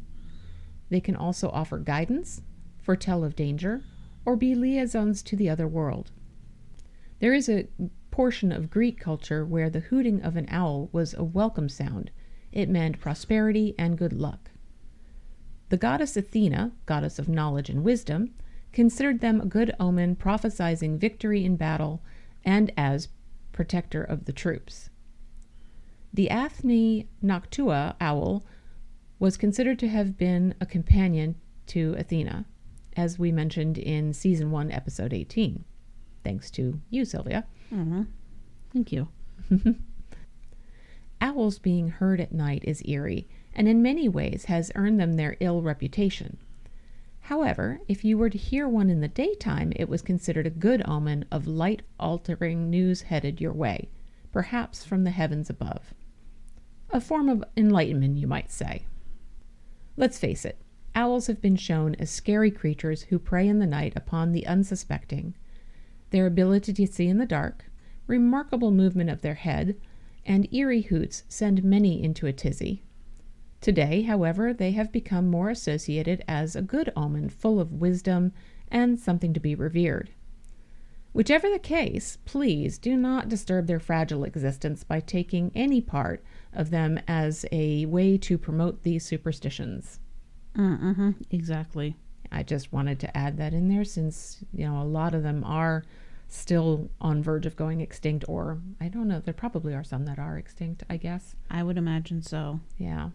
They 0.90 1.00
can 1.00 1.16
also 1.16 1.50
offer 1.50 1.78
guidance, 1.78 2.42
foretell 2.82 3.24
of 3.24 3.36
danger, 3.36 3.84
or 4.26 4.36
be 4.36 4.56
liaisons 4.56 5.22
to 5.24 5.36
the 5.36 5.50
other 5.50 5.68
world. 5.68 6.12
There 7.20 7.34
is 7.34 7.50
a 7.50 7.68
portion 8.12 8.52
of 8.52 8.70
Greek 8.70 9.00
culture 9.00 9.46
where 9.46 9.70
the 9.70 9.80
hooting 9.80 10.22
of 10.22 10.36
an 10.36 10.48
owl 10.50 10.90
was 10.92 11.14
a 11.14 11.24
welcome 11.24 11.70
sound. 11.70 12.12
It 12.52 12.70
meant 12.70 13.00
prosperity 13.00 13.76
and 13.78 13.98
good 13.98 14.14
luck. 14.14 14.52
The 15.70 15.78
goddess 15.78 16.16
Athena, 16.16 16.72
goddess 16.86 17.20
of 17.20 17.28
knowledge 17.28 17.70
and 17.70 17.84
wisdom, 17.84 18.34
considered 18.72 19.20
them 19.20 19.42
a 19.42 19.46
good 19.46 19.74
omen, 19.80 20.16
prophesizing 20.16 20.98
victory 20.98 21.44
in 21.44 21.58
battle 21.58 22.02
and 22.46 22.72
as 22.78 23.10
protector 23.52 24.04
of 24.04 24.26
the 24.26 24.34
troops. 24.34 24.90
The 26.18 26.30
Athene 26.32 27.08
Noctua 27.24 27.96
owl 28.02 28.44
was 29.20 29.38
considered 29.38 29.78
to 29.78 29.88
have 29.88 30.18
been 30.18 30.56
a 30.60 30.66
companion 30.66 31.36
to 31.68 31.94
Athena. 31.96 32.48
as 32.96 33.20
we 33.20 33.32
mentioned 33.32 33.78
in 33.78 34.14
season 34.14 34.50
1, 34.50 34.72
episode 34.72 35.14
18. 35.14 35.64
Thanks 36.24 36.50
to 36.50 36.82
you, 36.90 37.06
Sylvia. 37.06 37.46
Mm-hmm. 37.72 38.02
Thank 38.74 38.92
you. 38.92 39.10
Owls 41.22 41.60
being 41.60 41.90
heard 41.90 42.20
at 42.20 42.32
night 42.32 42.64
is 42.66 42.82
eerie, 42.86 43.28
and 43.54 43.68
in 43.68 43.84
many 43.84 44.10
ways 44.10 44.46
has 44.46 44.72
earned 44.74 45.00
them 45.00 45.18
their 45.18 45.38
ill 45.40 45.62
reputation. 45.62 46.40
However, 47.20 47.80
if 47.88 48.04
you 48.04 48.18
were 48.18 48.32
to 48.32 48.40
hear 48.40 48.68
one 48.68 48.90
in 48.90 49.02
the 49.02 49.08
daytime, 49.08 49.72
it 49.76 49.88
was 49.88 50.02
considered 50.02 50.48
a 50.48 50.50
good 50.50 50.82
omen 50.88 51.26
of 51.30 51.46
light 51.46 51.84
altering 52.00 52.72
news 52.72 53.04
headed 53.04 53.40
your 53.40 53.54
way, 53.54 53.90
perhaps 54.32 54.84
from 54.84 55.04
the 55.04 55.12
heavens 55.12 55.52
above. 55.52 55.94
A 56.90 57.02
form 57.02 57.28
of 57.28 57.44
enlightenment, 57.58 58.18
you 58.18 58.28
might 58.28 58.50
say. 58.50 58.86
Let's 59.98 60.18
face 60.18 60.46
it, 60.46 60.58
owls 60.96 61.28
have 61.28 61.42
been 61.42 61.58
shown 61.58 61.96
as 61.96 62.10
scary 62.10 62.50
creatures 62.50 63.04
who 63.04 63.20
prey 63.20 63.48
in 63.48 63.60
the 63.60 63.68
night 63.68 63.94
upon 63.96 64.32
the 64.32 64.48
unsuspecting. 64.48 65.36
Their 66.12 66.26
ability 66.26 66.74
to 66.74 66.88
see 66.88 67.08
in 67.08 67.18
the 67.18 67.26
dark, 67.26 67.66
remarkable 68.08 68.72
movement 68.72 69.10
of 69.10 69.22
their 69.22 69.36
head, 69.36 69.76
and 70.26 70.52
eerie 70.54 70.82
hoots 70.82 71.24
send 71.28 71.64
many 71.64 72.02
into 72.02 72.26
a 72.26 72.34
tizzy. 72.34 72.84
Today, 73.60 74.04
however, 74.04 74.54
they 74.54 74.72
have 74.72 74.92
become 74.92 75.30
more 75.30 75.50
associated 75.50 76.24
as 76.28 76.56
a 76.56 76.62
good 76.62 76.92
omen 76.96 77.30
full 77.30 77.60
of 77.60 77.74
wisdom 77.74 78.32
and 78.70 79.00
something 79.00 79.34
to 79.34 79.40
be 79.40 79.56
revered. 79.56 80.12
Whichever 81.12 81.50
the 81.50 81.60
case, 81.60 82.18
please 82.26 82.78
do 82.78 82.96
not 82.96 83.30
disturb 83.30 83.68
their 83.68 83.80
fragile 83.80 84.24
existence 84.24 84.84
by 84.84 85.00
taking 85.00 85.52
any 85.56 85.82
part 85.82 86.24
of 86.58 86.72
them 86.72 87.00
as 87.08 87.46
a 87.52 87.86
way 87.86 88.18
to 88.18 88.38
promote 88.38 88.84
these 88.84 89.06
superstitions. 89.06 90.00
Mm-hmm. 90.58 91.12
Exactly. 91.32 91.96
I 92.32 92.44
just 92.44 92.74
wanted 92.74 93.00
to 93.02 93.16
add 93.18 93.38
that 93.38 93.54
in 93.54 93.70
there 93.70 93.86
since, 93.86 94.40
you 94.52 94.66
know, 94.66 94.82
a 94.82 94.84
lot 94.84 95.14
of 95.14 95.24
them 95.24 95.44
are 95.46 95.86
still 96.28 96.90
on 97.00 97.24
verge 97.24 97.46
of 97.46 97.56
going 97.56 97.80
extinct 97.80 98.26
or 98.28 98.60
I 98.82 98.90
don't 98.90 99.08
know, 99.08 99.22
there 99.22 99.34
probably 99.34 99.74
are 99.74 99.84
some 99.84 100.06
that 100.06 100.20
are 100.20 100.38
extinct, 100.38 100.84
I 100.90 100.98
guess. 100.98 101.36
I 101.50 101.64
would 101.64 101.78
imagine 101.78 102.22
so. 102.22 102.60
Yeah. 102.78 103.12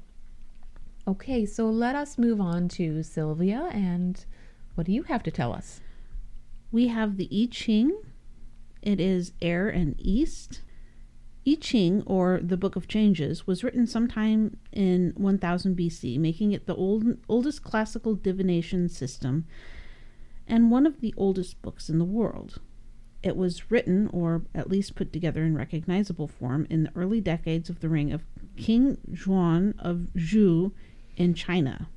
Okay, 1.07 1.45
so 1.45 1.69
let 1.69 1.97
us 1.97 2.17
move 2.17 2.41
on 2.41 2.69
to 2.69 3.03
Sylvia 3.03 3.69
and 3.73 4.25
what 4.77 4.87
do 4.87 4.93
you 4.93 5.03
have 5.03 5.23
to 5.25 5.31
tell 5.31 5.53
us? 5.53 5.81
We 6.71 6.89
have 6.89 7.17
the 7.17 7.29
I 7.31 7.49
Ching. 7.51 8.01
It 8.81 9.01
is 9.01 9.33
air 9.43 9.69
and 9.69 9.95
east. 9.99 10.63
I 11.45 11.57
Ching, 11.61 12.03
or 12.07 12.39
the 12.43 12.57
Book 12.57 12.77
of 12.77 12.87
Changes, 12.87 13.47
was 13.47 13.65
written 13.65 13.87
sometime 13.87 14.59
in 14.73 15.13
1000 15.17 15.77
BC, 15.77 16.19
making 16.19 16.53
it 16.53 16.67
the 16.67 16.77
old, 16.77 17.05
oldest 17.29 17.65
classical 17.65 18.15
divination 18.15 18.89
system 18.89 19.47
and 20.47 20.71
one 20.71 20.87
of 20.87 21.01
the 21.01 21.15
oldest 21.17 21.61
books 21.63 21.89
in 21.89 21.99
the 21.99 22.05
world. 22.05 22.61
It 23.23 23.37
was 23.37 23.71
written, 23.71 24.09
or 24.13 24.43
at 24.55 24.71
least 24.71 24.95
put 24.95 25.13
together 25.13 25.45
in 25.45 25.57
recognizable 25.57 26.29
form, 26.29 26.67
in 26.69 26.85
the 26.85 26.93
early 26.95 27.21
decades 27.21 27.71
of 27.71 27.81
the 27.81 27.89
reign 27.89 28.13
of 28.13 28.25
King 28.57 28.99
Xuan 29.13 29.75
of 29.79 30.09
Zhou 30.17 30.73
in 31.17 31.35
China. 31.35 31.89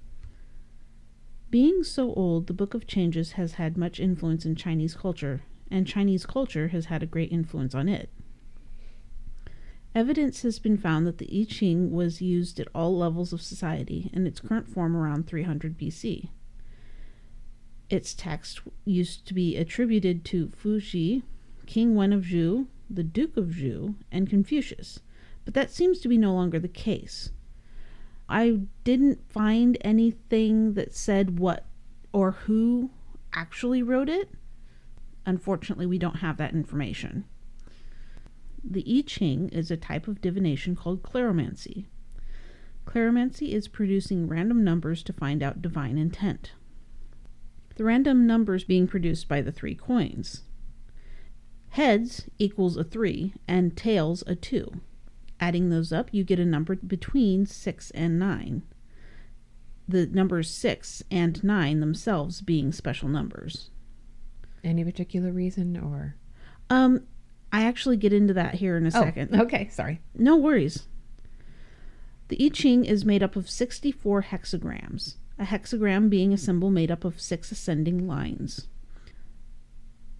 Being 1.50 1.84
so 1.84 2.14
old, 2.14 2.48
the 2.48 2.54
Book 2.54 2.74
of 2.74 2.88
Changes 2.88 3.34
has 3.34 3.54
had 3.54 3.78
much 3.78 4.00
influence 4.00 4.46
in 4.46 4.56
Chinese 4.56 4.96
culture, 4.96 5.42
and 5.72 5.88
Chinese 5.88 6.25
culture 6.25 6.70
has 6.70 6.86
had 6.86 7.02
a 7.02 7.08
great 7.08 7.32
influence 7.32 7.74
on 7.74 7.88
it. 7.90 8.10
Evidence 9.96 10.42
has 10.42 10.60
been 10.60 10.78
found 10.78 11.08
that 11.08 11.20
the 11.20 11.42
I 11.42 11.46
Ching 11.46 11.90
was 11.90 12.22
used 12.22 12.60
at 12.60 12.68
all 12.75 12.98
levels 12.98 13.32
of 13.32 13.42
society 13.42 14.10
in 14.12 14.28
its 14.28 14.42
current 14.42 14.68
form 14.68 14.94
around 14.94 15.25
300 15.25 15.78
BC. 15.78 16.28
Its 17.90 18.14
text 18.14 18.60
used 18.84 19.25
to 19.25 19.34
be 19.34 19.56
attributed 19.56 20.25
to 20.25 20.48
Fuxi, 20.50 21.24
King 21.66 21.96
Wen 21.96 22.12
of 22.12 22.24
Zhou, 22.24 22.68
the 22.90 23.04
Duke 23.04 23.38
of 23.38 23.46
Zhou, 23.46 23.96
and 24.12 24.30
Confucius, 24.30 25.00
but 25.46 25.54
that 25.54 25.72
seems 25.72 26.00
to 26.00 26.10
be 26.10 26.18
no 26.18 26.34
longer 26.34 26.60
the 26.60 26.68
case. 26.68 27.32
I 28.28 28.64
didn't 28.84 29.32
find 29.32 29.78
anything 29.80 30.74
that 30.74 30.94
said 30.94 31.40
what 31.40 31.68
or 32.12 32.32
who 32.32 32.90
actually 33.34 33.82
wrote 33.82 34.10
it. 34.10 34.30
Unfortunately, 35.25 35.86
we 35.86 36.00
don't 36.00 36.18
have 36.18 36.36
that 36.38 36.54
information. 36.54 37.24
The 38.68 38.84
I 38.88 39.04
Ching 39.06 39.50
is 39.50 39.70
a 39.70 39.78
type 39.78 40.08
of 40.08 40.22
divination 40.22 40.76
called 40.76 41.04
kleromancy. 41.04 41.86
Kleromancy 42.86 43.50
is 43.50 43.68
producing 43.68 44.28
random 44.28 44.64
numbers 44.64 45.04
to 45.04 45.14
find 45.14 45.44
out 45.44 45.62
divine 45.62 45.98
intent. 45.98 46.54
The 47.76 47.84
random 47.84 48.26
numbers 48.26 48.64
being 48.64 48.88
produced 48.88 49.28
by 49.28 49.42
the 49.42 49.52
three 49.52 49.76
coins. 49.76 50.44
Heads 51.70 52.30
equals 52.40 52.78
a 52.78 52.84
3 52.84 53.34
and 53.48 53.76
tails 53.76 54.24
a 54.26 54.36
2. 54.36 54.80
Adding 55.40 55.70
those 55.70 55.92
up, 55.92 56.08
you 56.14 56.24
get 56.24 56.40
a 56.40 56.46
number 56.46 56.76
between 56.76 57.46
6 57.46 57.92
and 57.92 58.18
9. 58.18 58.64
The 59.88 60.08
numbers 60.08 60.50
6 60.50 61.04
and 61.12 61.44
9 61.44 61.80
themselves 61.82 62.42
being 62.42 62.72
special 62.72 63.10
numbers. 63.10 63.70
Any 64.64 64.84
particular 64.84 65.32
reason 65.32 65.78
or 65.78 66.16
Um, 66.70 67.02
I 67.52 67.64
actually 67.64 67.98
get 67.98 68.14
into 68.14 68.34
that 68.34 68.56
here 68.56 68.78
in 68.78 68.86
a 68.86 68.90
oh, 68.90 69.02
second. 69.02 69.30
Oh, 69.34 69.44
okay, 69.44 69.70
sorry. 69.70 70.02
No 70.14 70.36
worries. 70.36 70.88
The 72.28 72.44
I 72.44 72.50
Ching 72.50 72.86
is 72.86 73.06
made 73.06 73.22
up 73.22 73.36
of 73.36 73.50
64 73.50 74.24
hexagrams, 74.24 75.16
a 75.38 75.46
hexagram 75.46 76.10
being 76.10 76.34
a 76.34 76.38
symbol 76.38 76.72
made 76.72 76.90
up 76.90 77.06
of 77.06 77.22
six 77.22 77.52
ascending 77.52 78.08
lines. 78.08 78.68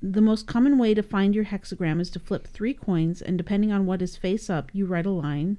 The 0.02 0.22
most 0.22 0.46
common 0.46 0.78
way 0.78 0.94
to 0.94 1.02
find 1.02 1.34
your 1.34 1.46
hexagram 1.46 2.00
is 2.00 2.12
to 2.12 2.20
flip 2.20 2.48
three 2.48 2.76
coins, 2.76 3.22
and 3.22 3.38
depending 3.38 3.72
on 3.72 3.88
what 3.88 4.04
is 4.04 4.18
face 4.18 4.50
up, 4.52 4.70
you 4.74 4.86
write 4.86 5.08
a 5.08 5.12
line. 5.12 5.58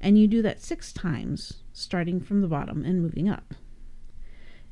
And 0.00 0.18
you 0.18 0.26
do 0.26 0.40
that 0.42 0.62
six 0.62 0.92
times, 0.92 1.54
starting 1.72 2.20
from 2.20 2.40
the 2.40 2.48
bottom 2.48 2.84
and 2.84 3.02
moving 3.02 3.28
up. 3.28 3.54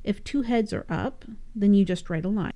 If 0.04 0.24
two 0.24 0.42
heads 0.42 0.72
are 0.72 0.86
up, 0.88 1.26
then 1.54 1.74
you 1.74 1.84
just 1.84 2.08
write 2.08 2.24
a 2.24 2.28
line. 2.28 2.52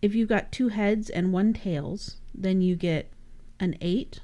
If 0.00 0.14
you've 0.14 0.28
got 0.28 0.52
two 0.52 0.68
heads 0.68 1.10
and 1.10 1.32
one 1.32 1.52
tails, 1.52 2.16
then 2.32 2.60
you 2.60 2.76
get 2.76 3.12
an 3.58 3.76
8 3.80 4.20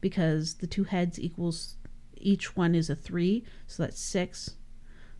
because 0.00 0.54
the 0.54 0.66
two 0.66 0.84
heads 0.84 1.18
equals 1.18 1.76
each 2.16 2.56
one 2.56 2.74
is 2.74 2.90
a 2.90 2.94
3, 2.94 3.44
so 3.66 3.82
that's 3.82 4.00
6 4.00 4.56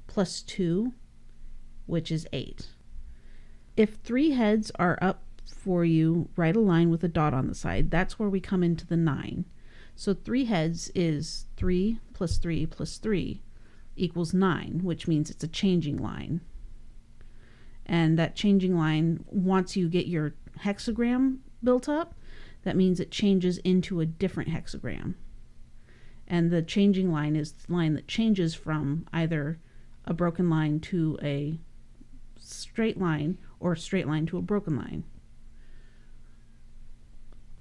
plus 0.06 0.42
2, 0.42 0.92
which 1.86 2.12
is 2.12 2.26
8. 2.32 2.68
If 3.76 3.94
three 3.96 4.32
heads 4.32 4.70
are 4.78 4.98
up 5.00 5.22
for 5.46 5.84
you, 5.84 6.28
write 6.36 6.56
a 6.56 6.60
line 6.60 6.90
with 6.90 7.02
a 7.02 7.08
dot 7.08 7.32
on 7.34 7.46
the 7.46 7.54
side. 7.54 7.90
That's 7.90 8.18
where 8.18 8.28
we 8.28 8.40
come 8.40 8.62
into 8.62 8.86
the 8.86 8.96
9. 8.96 9.46
So 9.96 10.12
three 10.12 10.44
heads 10.44 10.90
is 10.94 11.46
3 11.56 11.98
plus 12.12 12.36
3 12.36 12.66
plus 12.66 12.98
3 12.98 13.42
equals 13.96 14.34
9, 14.34 14.80
which 14.82 15.08
means 15.08 15.30
it's 15.30 15.44
a 15.44 15.48
changing 15.48 15.96
line 15.96 16.42
and 17.86 18.18
that 18.18 18.34
changing 18.34 18.76
line 18.76 19.24
once 19.26 19.76
you 19.76 19.88
get 19.88 20.06
your 20.06 20.34
hexagram 20.60 21.38
built 21.62 21.88
up 21.88 22.14
that 22.64 22.76
means 22.76 22.98
it 22.98 23.10
changes 23.10 23.58
into 23.58 24.00
a 24.00 24.06
different 24.06 24.50
hexagram. 24.50 25.14
And 26.26 26.50
the 26.50 26.62
changing 26.62 27.12
line 27.12 27.36
is 27.36 27.52
the 27.52 27.72
line 27.72 27.94
that 27.94 28.08
changes 28.08 28.54
from 28.54 29.06
either 29.12 29.60
a 30.06 30.14
broken 30.14 30.50
line 30.50 30.80
to 30.80 31.18
a 31.22 31.58
straight 32.40 32.98
line 32.98 33.38
or 33.60 33.72
a 33.72 33.78
straight 33.78 34.08
line 34.08 34.26
to 34.26 34.38
a 34.38 34.42
broken 34.42 34.76
line. 34.76 35.04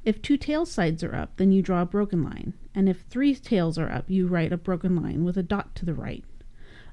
If 0.06 0.22
two 0.22 0.38
tail 0.38 0.65
sides 0.65 1.03
are 1.03 1.15
up 1.15 1.36
then 1.36 1.51
you 1.51 1.62
draw 1.62 1.82
a 1.82 1.86
broken 1.86 2.24
line. 2.24 2.53
And 2.74 2.88
if 2.88 3.01
three 3.01 3.36
tails 3.36 3.77
are 3.77 3.92
up 3.92 4.10
you 4.10 4.27
write 4.27 4.53
a 4.53 4.58
broken 4.58 4.96
line 4.96 5.25
with 5.25 5.38
a 5.38 5.44
dot 5.44 5.75
to 5.75 5.86
the 5.86 5.94
right. 5.94 6.24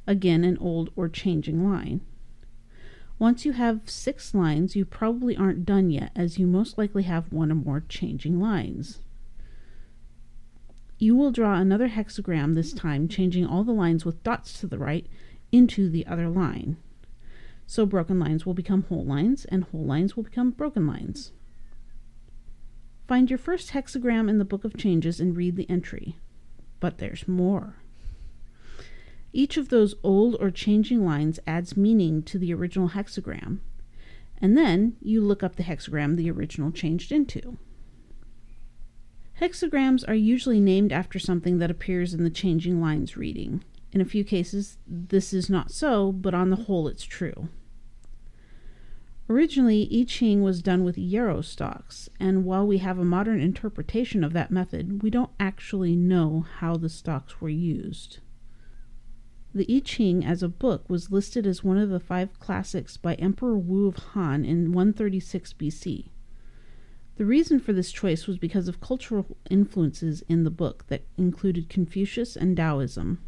Again 0.06 0.42
an 0.42 0.58
old 0.58 0.90
or 0.96 1.08
changing 1.08 1.64
line 1.64 2.00
once 3.20 3.44
you 3.44 3.52
have 3.52 3.82
six 3.84 4.34
lines, 4.34 4.74
you 4.74 4.84
probably 4.86 5.36
aren't 5.36 5.66
done 5.66 5.90
yet, 5.90 6.10
as 6.16 6.38
you 6.38 6.46
most 6.46 6.78
likely 6.78 7.02
have 7.02 7.30
one 7.30 7.52
or 7.52 7.54
more 7.54 7.84
changing 7.86 8.40
lines. 8.40 9.00
You 10.98 11.14
will 11.14 11.30
draw 11.30 11.56
another 11.56 11.90
hexagram 11.90 12.54
this 12.54 12.72
time, 12.72 13.08
changing 13.08 13.44
all 13.44 13.62
the 13.62 13.72
lines 13.72 14.06
with 14.06 14.22
dots 14.22 14.58
to 14.60 14.66
the 14.66 14.78
right 14.78 15.06
into 15.52 15.90
the 15.90 16.06
other 16.06 16.30
line. 16.30 16.78
So 17.66 17.84
broken 17.84 18.18
lines 18.18 18.46
will 18.46 18.54
become 18.54 18.84
whole 18.84 19.04
lines, 19.04 19.44
and 19.44 19.64
whole 19.64 19.84
lines 19.84 20.16
will 20.16 20.22
become 20.22 20.50
broken 20.50 20.86
lines. 20.86 21.32
Find 23.06 23.28
your 23.28 23.38
first 23.38 23.72
hexagram 23.72 24.30
in 24.30 24.38
the 24.38 24.46
Book 24.46 24.64
of 24.64 24.78
Changes 24.78 25.20
and 25.20 25.36
read 25.36 25.56
the 25.56 25.68
entry. 25.68 26.16
But 26.80 26.96
there's 26.96 27.28
more. 27.28 27.76
Each 29.32 29.56
of 29.56 29.68
those 29.68 29.94
old 30.02 30.36
or 30.40 30.50
changing 30.50 31.04
lines 31.04 31.38
adds 31.46 31.76
meaning 31.76 32.22
to 32.24 32.38
the 32.38 32.52
original 32.52 32.90
hexagram, 32.90 33.60
and 34.38 34.56
then 34.56 34.96
you 35.00 35.20
look 35.20 35.42
up 35.42 35.56
the 35.56 35.62
hexagram 35.62 36.16
the 36.16 36.30
original 36.30 36.72
changed 36.72 37.12
into. 37.12 37.58
Hexagrams 39.40 40.06
are 40.06 40.14
usually 40.14 40.60
named 40.60 40.92
after 40.92 41.18
something 41.18 41.58
that 41.58 41.70
appears 41.70 42.12
in 42.12 42.24
the 42.24 42.30
changing 42.30 42.80
lines 42.80 43.16
reading. 43.16 43.64
In 43.92 44.00
a 44.00 44.04
few 44.04 44.24
cases, 44.24 44.78
this 44.86 45.32
is 45.32 45.48
not 45.48 45.70
so, 45.70 46.12
but 46.12 46.34
on 46.34 46.50
the 46.50 46.64
whole, 46.64 46.88
it's 46.88 47.04
true. 47.04 47.48
Originally, 49.28 49.88
I 49.92 50.04
Ching 50.04 50.42
was 50.42 50.60
done 50.60 50.82
with 50.82 50.98
yarrow 50.98 51.40
stalks, 51.40 52.10
and 52.18 52.44
while 52.44 52.66
we 52.66 52.78
have 52.78 52.98
a 52.98 53.04
modern 53.04 53.40
interpretation 53.40 54.24
of 54.24 54.32
that 54.32 54.50
method, 54.50 55.02
we 55.02 55.10
don't 55.10 55.30
actually 55.38 55.94
know 55.94 56.44
how 56.58 56.76
the 56.76 56.88
stalks 56.88 57.40
were 57.40 57.48
used. 57.48 58.18
The 59.52 59.66
I 59.68 59.80
Ching 59.80 60.24
as 60.24 60.44
a 60.44 60.48
book 60.48 60.88
was 60.88 61.10
listed 61.10 61.44
as 61.44 61.64
one 61.64 61.76
of 61.76 61.88
the 61.88 61.98
five 61.98 62.38
classics 62.38 62.96
by 62.96 63.14
Emperor 63.14 63.58
Wu 63.58 63.88
of 63.88 63.96
Han 63.96 64.44
in 64.44 64.72
136 64.72 65.54
BC. 65.54 66.10
The 67.16 67.26
reason 67.26 67.58
for 67.58 67.72
this 67.72 67.90
choice 67.90 68.28
was 68.28 68.38
because 68.38 68.68
of 68.68 68.80
cultural 68.80 69.36
influences 69.50 70.22
in 70.28 70.44
the 70.44 70.50
book 70.50 70.86
that 70.86 71.02
included 71.18 71.68
Confucius 71.68 72.36
and 72.36 72.56
Taoism. 72.56 73.18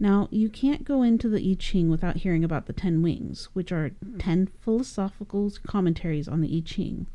Now, 0.00 0.26
you 0.32 0.48
can't 0.48 0.82
go 0.84 1.02
into 1.02 1.28
the 1.28 1.48
I 1.48 1.54
Ching 1.54 1.88
without 1.88 2.16
hearing 2.18 2.42
about 2.42 2.66
the 2.66 2.72
Ten 2.72 3.02
Wings, 3.02 3.50
which 3.52 3.70
are 3.70 3.92
ten 4.18 4.48
philosophical 4.58 5.52
commentaries 5.64 6.26
on 6.26 6.40
the 6.40 6.56
I 6.56 6.60
Ching. 6.60 7.06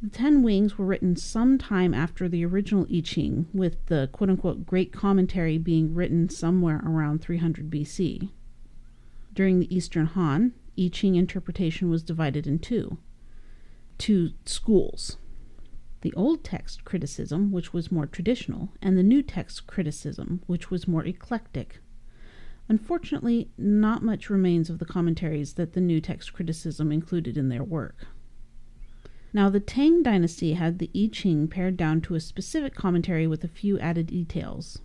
The 0.00 0.10
Ten 0.10 0.44
Wings 0.44 0.78
were 0.78 0.86
written 0.86 1.16
some 1.16 1.58
time 1.58 1.92
after 1.92 2.28
the 2.28 2.44
original 2.44 2.86
I 2.88 3.00
Ching, 3.00 3.46
with 3.52 3.84
the 3.86 4.08
quote 4.12 4.30
unquote 4.30 4.64
Great 4.64 4.92
Commentary 4.92 5.58
being 5.58 5.92
written 5.92 6.28
somewhere 6.28 6.80
around 6.86 7.20
300 7.20 7.68
BC. 7.68 8.30
During 9.34 9.58
the 9.58 9.74
Eastern 9.74 10.06
Han, 10.06 10.52
I 10.78 10.88
Ching 10.92 11.16
interpretation 11.16 11.90
was 11.90 12.04
divided 12.04 12.46
in 12.46 12.60
two 12.60 12.98
two 13.98 14.30
schools 14.44 15.16
the 16.02 16.14
Old 16.14 16.44
Text 16.44 16.84
criticism, 16.84 17.50
which 17.50 17.72
was 17.72 17.90
more 17.90 18.06
traditional, 18.06 18.68
and 18.80 18.96
the 18.96 19.02
New 19.02 19.20
Text 19.20 19.66
criticism, 19.66 20.42
which 20.46 20.70
was 20.70 20.86
more 20.86 21.04
eclectic. 21.04 21.80
Unfortunately, 22.68 23.50
not 23.58 24.04
much 24.04 24.30
remains 24.30 24.70
of 24.70 24.78
the 24.78 24.84
commentaries 24.84 25.54
that 25.54 25.72
the 25.72 25.80
New 25.80 26.00
Text 26.00 26.32
criticism 26.32 26.92
included 26.92 27.36
in 27.36 27.48
their 27.48 27.64
work. 27.64 28.06
Now, 29.32 29.50
the 29.50 29.60
Tang 29.60 30.02
dynasty 30.02 30.54
had 30.54 30.78
the 30.78 30.90
I 30.94 31.10
Ching 31.12 31.48
pared 31.48 31.76
down 31.76 32.00
to 32.02 32.14
a 32.14 32.20
specific 32.20 32.74
commentary 32.74 33.26
with 33.26 33.44
a 33.44 33.48
few 33.48 33.78
added 33.78 34.06
details. 34.06 34.78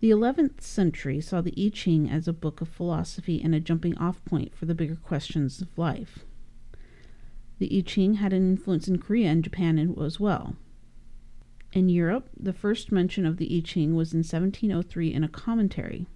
The 0.00 0.10
11th 0.10 0.60
century 0.60 1.20
saw 1.20 1.40
the 1.40 1.54
I 1.56 1.68
Ching 1.68 2.10
as 2.10 2.26
a 2.26 2.32
book 2.32 2.60
of 2.60 2.68
philosophy 2.68 3.40
and 3.40 3.54
a 3.54 3.60
jumping 3.60 3.96
off 3.98 4.24
point 4.24 4.54
for 4.56 4.66
the 4.66 4.74
bigger 4.74 4.96
questions 4.96 5.62
of 5.62 5.78
life. 5.78 6.24
The 7.60 7.78
I 7.78 7.82
Ching 7.82 8.14
had 8.14 8.32
an 8.32 8.50
influence 8.50 8.88
in 8.88 8.98
Korea 8.98 9.28
and 9.28 9.44
Japan 9.44 9.78
as 10.00 10.18
well. 10.18 10.56
In 11.72 11.88
Europe, 11.88 12.28
the 12.36 12.52
first 12.52 12.90
mention 12.90 13.24
of 13.24 13.36
the 13.36 13.56
I 13.56 13.60
Ching 13.60 13.94
was 13.94 14.12
in 14.12 14.18
1703 14.18 15.14
in 15.14 15.22
a 15.22 15.28
commentary. 15.28 16.06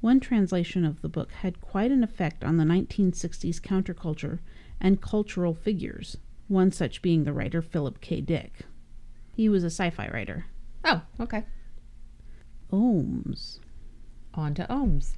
One 0.00 0.18
translation 0.18 0.86
of 0.86 1.02
the 1.02 1.10
book 1.10 1.32
had 1.32 1.60
quite 1.60 1.90
an 1.90 2.02
effect 2.02 2.42
on 2.42 2.56
the 2.56 2.64
1960s 2.64 3.60
counterculture 3.60 4.38
and 4.80 5.00
cultural 5.00 5.54
figures, 5.54 6.16
one 6.48 6.70
such 6.70 7.02
being 7.02 7.24
the 7.24 7.32
writer 7.32 7.62
Philip 7.62 8.00
K. 8.00 8.20
Dick. 8.20 8.60
He 9.34 9.48
was 9.48 9.64
a 9.64 9.70
sci 9.70 9.90
fi 9.90 10.08
writer. 10.08 10.46
Oh, 10.84 11.02
okay. 11.20 11.44
Oghams. 12.72 13.60
On 14.34 14.54
to 14.54 14.66
Oghams. 14.68 15.16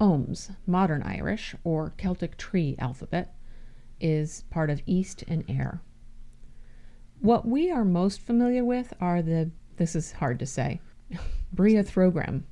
Oghams, 0.00 0.54
modern 0.66 1.02
Irish 1.02 1.54
or 1.64 1.92
Celtic 1.96 2.36
tree 2.36 2.76
alphabet, 2.78 3.34
is 4.00 4.44
part 4.50 4.70
of 4.70 4.82
East 4.86 5.24
and 5.28 5.44
Air. 5.48 5.82
What 7.20 7.46
we 7.46 7.70
are 7.70 7.84
most 7.84 8.20
familiar 8.20 8.64
with 8.64 8.94
are 9.00 9.20
the, 9.20 9.50
this 9.76 9.94
is 9.94 10.12
hard 10.12 10.38
to 10.38 10.46
say, 10.46 10.80
Briathrogram. 11.54 12.44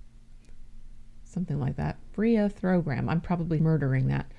Something 1.24 1.58
like 1.58 1.76
that. 1.76 1.96
Briathrogram. 2.14 3.08
I'm 3.08 3.20
probably 3.20 3.60
murdering 3.60 4.08
that 4.08 4.30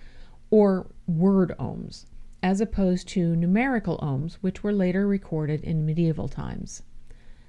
or 0.51 0.87
word 1.07 1.53
Oghams, 1.59 2.05
as 2.41 2.61
opposed 2.61 3.07
to 3.09 3.35
numerical 3.35 3.97
Oghams, 3.99 4.35
which 4.41 4.63
were 4.63 4.73
later 4.73 5.07
recorded 5.07 5.63
in 5.63 5.85
medieval 5.85 6.27
times. 6.27 6.83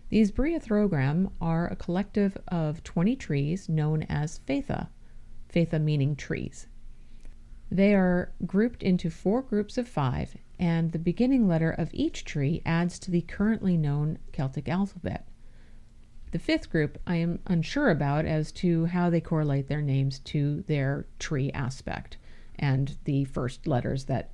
These 0.08 0.32
Briathrogram 0.32 1.30
are 1.40 1.68
a 1.68 1.76
collective 1.76 2.36
of 2.48 2.82
20 2.82 3.14
trees 3.16 3.68
known 3.68 4.02
as 4.04 4.40
Fetha, 4.40 4.88
Fetha 5.48 5.80
meaning 5.80 6.16
trees. 6.16 6.66
They 7.70 7.94
are 7.94 8.32
grouped 8.44 8.82
into 8.82 9.10
four 9.10 9.42
groups 9.42 9.78
of 9.78 9.86
five, 9.86 10.36
and 10.58 10.90
the 10.90 10.98
beginning 10.98 11.46
letter 11.46 11.70
of 11.70 11.94
each 11.94 12.24
tree 12.24 12.60
adds 12.66 12.98
to 12.98 13.12
the 13.12 13.22
currently 13.22 13.76
known 13.76 14.18
Celtic 14.32 14.68
alphabet. 14.68 15.28
The 16.32 16.40
fifth 16.40 16.70
group 16.70 16.98
I 17.06 17.16
am 17.16 17.38
unsure 17.46 17.90
about 17.90 18.24
as 18.24 18.50
to 18.52 18.86
how 18.86 19.10
they 19.10 19.20
correlate 19.20 19.68
their 19.68 19.82
names 19.82 20.18
to 20.20 20.62
their 20.62 21.06
tree 21.18 21.52
aspect 21.52 22.16
and 22.61 22.96
the 23.05 23.25
first 23.25 23.66
letters 23.66 24.05
that 24.05 24.31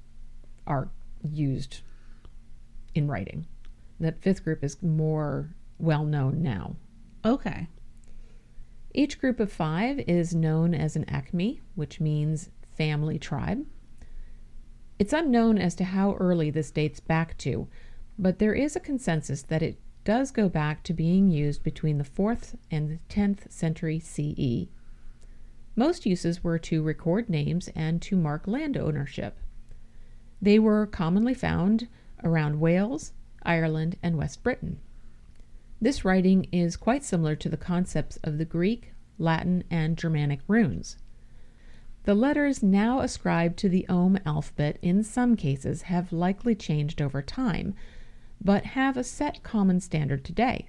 are 0.66 0.90
used 1.22 1.80
in 2.94 3.08
writing. 3.08 3.46
That 3.98 4.20
fifth 4.20 4.44
group 4.44 4.62
is 4.62 4.82
more 4.82 5.54
well 5.78 6.04
known 6.04 6.42
now. 6.42 6.76
Okay. 7.24 7.68
Each 8.92 9.18
group 9.18 9.40
of 9.40 9.52
five 9.52 10.00
is 10.00 10.34
known 10.34 10.74
as 10.74 10.96
an 10.96 11.04
aicme, 11.06 11.60
which 11.74 12.00
means 12.00 12.50
family 12.76 13.18
tribe. 13.18 13.64
It's 14.98 15.12
unknown 15.12 15.58
as 15.58 15.74
to 15.76 15.84
how 15.84 16.14
early 16.14 16.50
this 16.50 16.70
dates 16.70 17.00
back 17.00 17.36
to, 17.38 17.68
but 18.18 18.38
there 18.38 18.54
is 18.54 18.74
a 18.74 18.80
consensus 18.80 19.42
that 19.42 19.62
it 19.62 19.78
does 20.04 20.30
go 20.30 20.48
back 20.48 20.82
to 20.84 20.94
being 20.94 21.28
used 21.28 21.62
between 21.62 21.98
the 21.98 22.04
4th 22.04 22.54
and 22.70 22.88
the 22.88 22.98
10th 23.14 23.50
century 23.52 24.00
CE. 24.00 24.70
Most 25.76 26.06
uses 26.06 26.42
were 26.42 26.58
to 26.60 26.82
record 26.82 27.28
names 27.28 27.68
and 27.76 28.00
to 28.02 28.16
mark 28.16 28.46
land 28.46 28.78
ownership. 28.78 29.38
They 30.40 30.58
were 30.58 30.86
commonly 30.86 31.34
found 31.34 31.88
around 32.24 32.60
Wales, 32.60 33.12
Ireland, 33.42 33.98
and 34.02 34.16
West 34.16 34.42
Britain. 34.42 34.80
This 35.80 36.04
writing 36.04 36.44
is 36.50 36.76
quite 36.76 37.04
similar 37.04 37.36
to 37.36 37.50
the 37.50 37.58
concepts 37.58 38.16
of 38.24 38.38
the 38.38 38.46
Greek, 38.46 38.94
Latin, 39.18 39.64
and 39.70 39.98
Germanic 39.98 40.40
runes. 40.48 40.96
The 42.04 42.14
letters 42.14 42.62
now 42.62 43.00
ascribed 43.00 43.58
to 43.58 43.68
the 43.68 43.84
Ogham 43.88 44.18
alphabet 44.24 44.78
in 44.80 45.02
some 45.02 45.36
cases 45.36 45.82
have 45.82 46.12
likely 46.12 46.54
changed 46.54 47.02
over 47.02 47.20
time, 47.20 47.74
but 48.42 48.64
have 48.64 48.96
a 48.96 49.04
set 49.04 49.42
common 49.42 49.80
standard 49.80 50.24
today. 50.24 50.68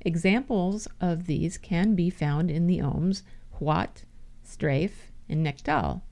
Examples 0.00 0.88
of 1.00 1.26
these 1.26 1.58
can 1.58 1.94
be 1.94 2.08
found 2.08 2.50
in 2.50 2.66
the 2.66 2.78
Ohms 2.78 3.22
Huat, 3.58 4.04
Strafe, 4.50 5.10
and 5.28 5.42
Nectal, 5.42 6.02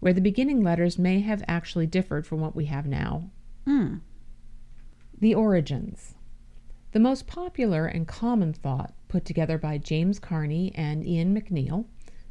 where 0.00 0.12
the 0.12 0.20
beginning 0.20 0.62
letters 0.62 0.98
may 0.98 1.20
have 1.20 1.44
actually 1.48 1.86
differed 1.86 2.26
from 2.26 2.40
what 2.40 2.56
we 2.56 2.66
have 2.66 2.86
now. 2.86 3.30
Mm. 3.66 4.00
The 5.18 5.34
origins. 5.34 6.14
The 6.92 7.00
most 7.00 7.26
popular 7.26 7.86
and 7.86 8.06
common 8.06 8.52
thought, 8.52 8.94
put 9.08 9.24
together 9.24 9.58
by 9.58 9.78
James 9.78 10.18
Carney 10.18 10.72
and 10.74 11.06
Ian 11.06 11.34
MacNeill, 11.34 11.86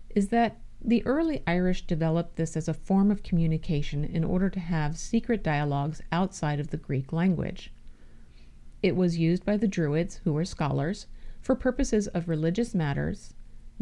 is 0.09 0.27
that 0.29 0.59
the 0.85 1.05
early 1.05 1.41
Irish 1.47 1.87
developed 1.87 2.35
this 2.35 2.57
as 2.57 2.67
a 2.67 2.73
form 2.73 3.09
of 3.09 3.23
communication 3.23 4.03
in 4.03 4.23
order 4.23 4.49
to 4.49 4.59
have 4.59 4.97
secret 4.97 5.43
dialogues 5.43 6.01
outside 6.11 6.59
of 6.59 6.69
the 6.69 6.77
Greek 6.77 7.13
language. 7.13 7.73
It 8.81 8.97
was 8.97 9.17
used 9.17 9.45
by 9.45 9.55
the 9.55 9.67
Druids, 9.67 10.17
who 10.25 10.33
were 10.33 10.43
scholars, 10.43 11.07
for 11.41 11.55
purposes 11.55 12.07
of 12.09 12.27
religious 12.27 12.75
matters, 12.75 13.33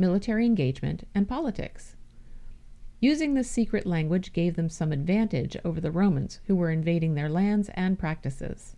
military 0.02 0.46
engagement, 0.46 1.08
and 1.16 1.30
politics. 1.30 1.96
Using 3.00 3.34
this 3.34 3.50
secret 3.50 3.86
language 3.86 4.34
gave 4.34 4.56
them 4.56 4.68
some 4.68 4.92
advantage 4.92 5.56
over 5.64 5.80
the 5.80 5.92
Romans, 5.92 6.42
who 6.48 6.56
were 6.56 6.70
invading 6.70 7.14
their 7.14 7.30
lands 7.30 7.70
and 7.76 7.98
practices. 7.98 8.76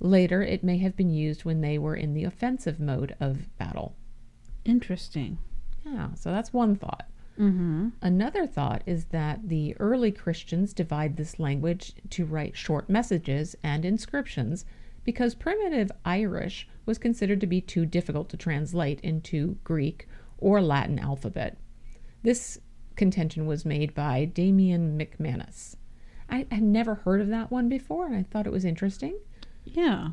Later, 0.00 0.42
it 0.42 0.64
may 0.64 0.78
have 0.78 0.96
been 0.96 1.10
used 1.10 1.44
when 1.44 1.60
they 1.60 1.78
were 1.78 1.94
in 1.94 2.12
the 2.14 2.24
offensive 2.24 2.80
mode 2.80 3.14
of 3.20 3.56
battle. 3.56 3.94
Interesting. 4.64 5.38
Yeah, 5.86 6.14
so 6.14 6.30
that's 6.30 6.52
one 6.52 6.74
thought. 6.76 7.06
Mm-hmm. 7.38 7.88
Another 8.02 8.46
thought 8.46 8.82
is 8.86 9.06
that 9.06 9.48
the 9.48 9.76
early 9.80 10.12
Christians 10.12 10.72
divide 10.72 11.16
this 11.16 11.38
language 11.38 11.94
to 12.10 12.24
write 12.24 12.56
short 12.56 12.88
messages 12.88 13.56
and 13.62 13.84
inscriptions 13.84 14.64
because 15.04 15.34
primitive 15.34 15.90
Irish 16.04 16.68
was 16.86 16.98
considered 16.98 17.40
to 17.40 17.46
be 17.46 17.60
too 17.60 17.86
difficult 17.86 18.28
to 18.30 18.36
translate 18.36 19.00
into 19.00 19.56
Greek 19.64 20.08
or 20.38 20.60
Latin 20.60 20.98
alphabet. 20.98 21.56
This 22.22 22.58
contention 22.96 23.46
was 23.46 23.64
made 23.64 23.94
by 23.94 24.24
Damian 24.24 24.98
McManus. 24.98 25.76
I 26.28 26.46
had 26.50 26.62
never 26.62 26.96
heard 26.96 27.20
of 27.20 27.28
that 27.28 27.50
one 27.50 27.68
before, 27.68 28.06
and 28.06 28.16
I 28.16 28.22
thought 28.22 28.46
it 28.46 28.52
was 28.52 28.64
interesting. 28.64 29.18
Yeah. 29.64 30.10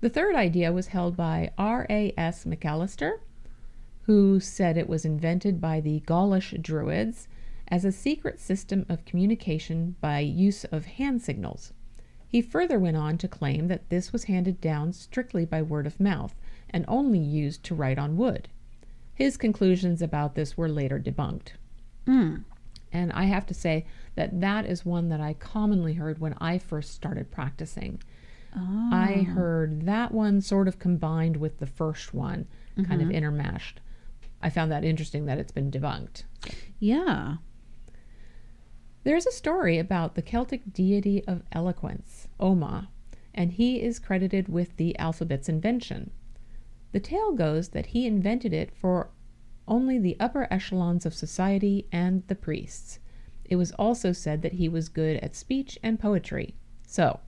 The 0.00 0.10
third 0.10 0.34
idea 0.34 0.72
was 0.72 0.88
held 0.88 1.16
by 1.16 1.50
R.A.S. 1.58 2.44
Macalister, 2.44 3.20
who 4.02 4.38
said 4.38 4.76
it 4.76 4.88
was 4.88 5.04
invented 5.04 5.60
by 5.60 5.80
the 5.80 6.00
Gaulish 6.00 6.54
Druids 6.60 7.26
as 7.68 7.84
a 7.84 7.90
secret 7.90 8.38
system 8.38 8.86
of 8.88 9.04
communication 9.04 9.96
by 10.00 10.20
use 10.20 10.64
of 10.64 10.84
hand 10.84 11.22
signals. 11.22 11.72
He 12.28 12.42
further 12.42 12.78
went 12.78 12.96
on 12.96 13.18
to 13.18 13.28
claim 13.28 13.68
that 13.68 13.88
this 13.88 14.12
was 14.12 14.24
handed 14.24 14.60
down 14.60 14.92
strictly 14.92 15.44
by 15.44 15.62
word 15.62 15.86
of 15.86 15.98
mouth 15.98 16.34
and 16.70 16.84
only 16.86 17.18
used 17.18 17.64
to 17.64 17.74
write 17.74 17.98
on 17.98 18.16
wood. 18.16 18.48
His 19.16 19.36
conclusions 19.36 20.00
about 20.02 20.34
this 20.36 20.56
were 20.56 20.68
later 20.68 21.00
debunked. 21.00 21.48
Mm. 22.06 22.44
And 22.92 23.12
I 23.12 23.24
have 23.24 23.46
to 23.46 23.54
say 23.54 23.86
that 24.14 24.40
that 24.40 24.64
is 24.66 24.84
one 24.86 25.08
that 25.08 25.20
I 25.20 25.32
commonly 25.34 25.94
heard 25.94 26.18
when 26.20 26.34
I 26.38 26.58
first 26.58 26.94
started 26.94 27.30
practicing. 27.32 28.00
Oh. 28.54 28.90
I 28.92 29.22
heard 29.22 29.86
that 29.86 30.12
one 30.12 30.40
sort 30.40 30.68
of 30.68 30.78
combined 30.78 31.38
with 31.38 31.58
the 31.58 31.66
first 31.66 32.14
one, 32.14 32.46
kind 32.76 33.00
Mm-hmm. 33.00 33.00
of 33.00 33.08
intermeshed. 33.08 33.74
I 34.42 34.50
found 34.50 34.70
that 34.70 34.84
interesting 34.84 35.24
that 35.26 35.38
it's 35.38 35.50
been 35.52 35.70
debunked. 35.70 36.24
Yeah. 36.78 37.36
There's 39.04 39.26
a 39.26 39.32
story 39.32 39.78
about 39.78 40.14
the 40.14 40.22
Celtic 40.22 40.72
deity 40.72 41.24
of 41.26 41.42
eloquence, 41.52 42.28
Ogma, 42.38 42.88
and 43.34 43.52
he 43.52 43.80
is 43.82 43.98
credited 43.98 44.48
with 44.48 44.76
the 44.76 44.98
alphabet's 44.98 45.48
invention. 45.48 46.10
The 46.96 47.00
tale 47.00 47.32
goes 47.32 47.68
that 47.68 47.88
he 47.88 48.06
invented 48.06 48.54
it 48.54 48.74
for 48.74 49.10
only 49.68 49.98
the 49.98 50.16
upper 50.18 50.48
echelons 50.50 51.04
of 51.04 51.12
society 51.12 51.86
and 51.92 52.22
the 52.26 52.34
priests. 52.34 53.00
It 53.44 53.56
was 53.56 53.72
also 53.72 54.12
said 54.12 54.40
that 54.40 54.54
he 54.54 54.66
was 54.66 54.88
good 54.88 55.18
at 55.18 55.36
speech 55.36 55.78
and 55.82 56.00
poetry. 56.00 56.54
So, 56.86 57.20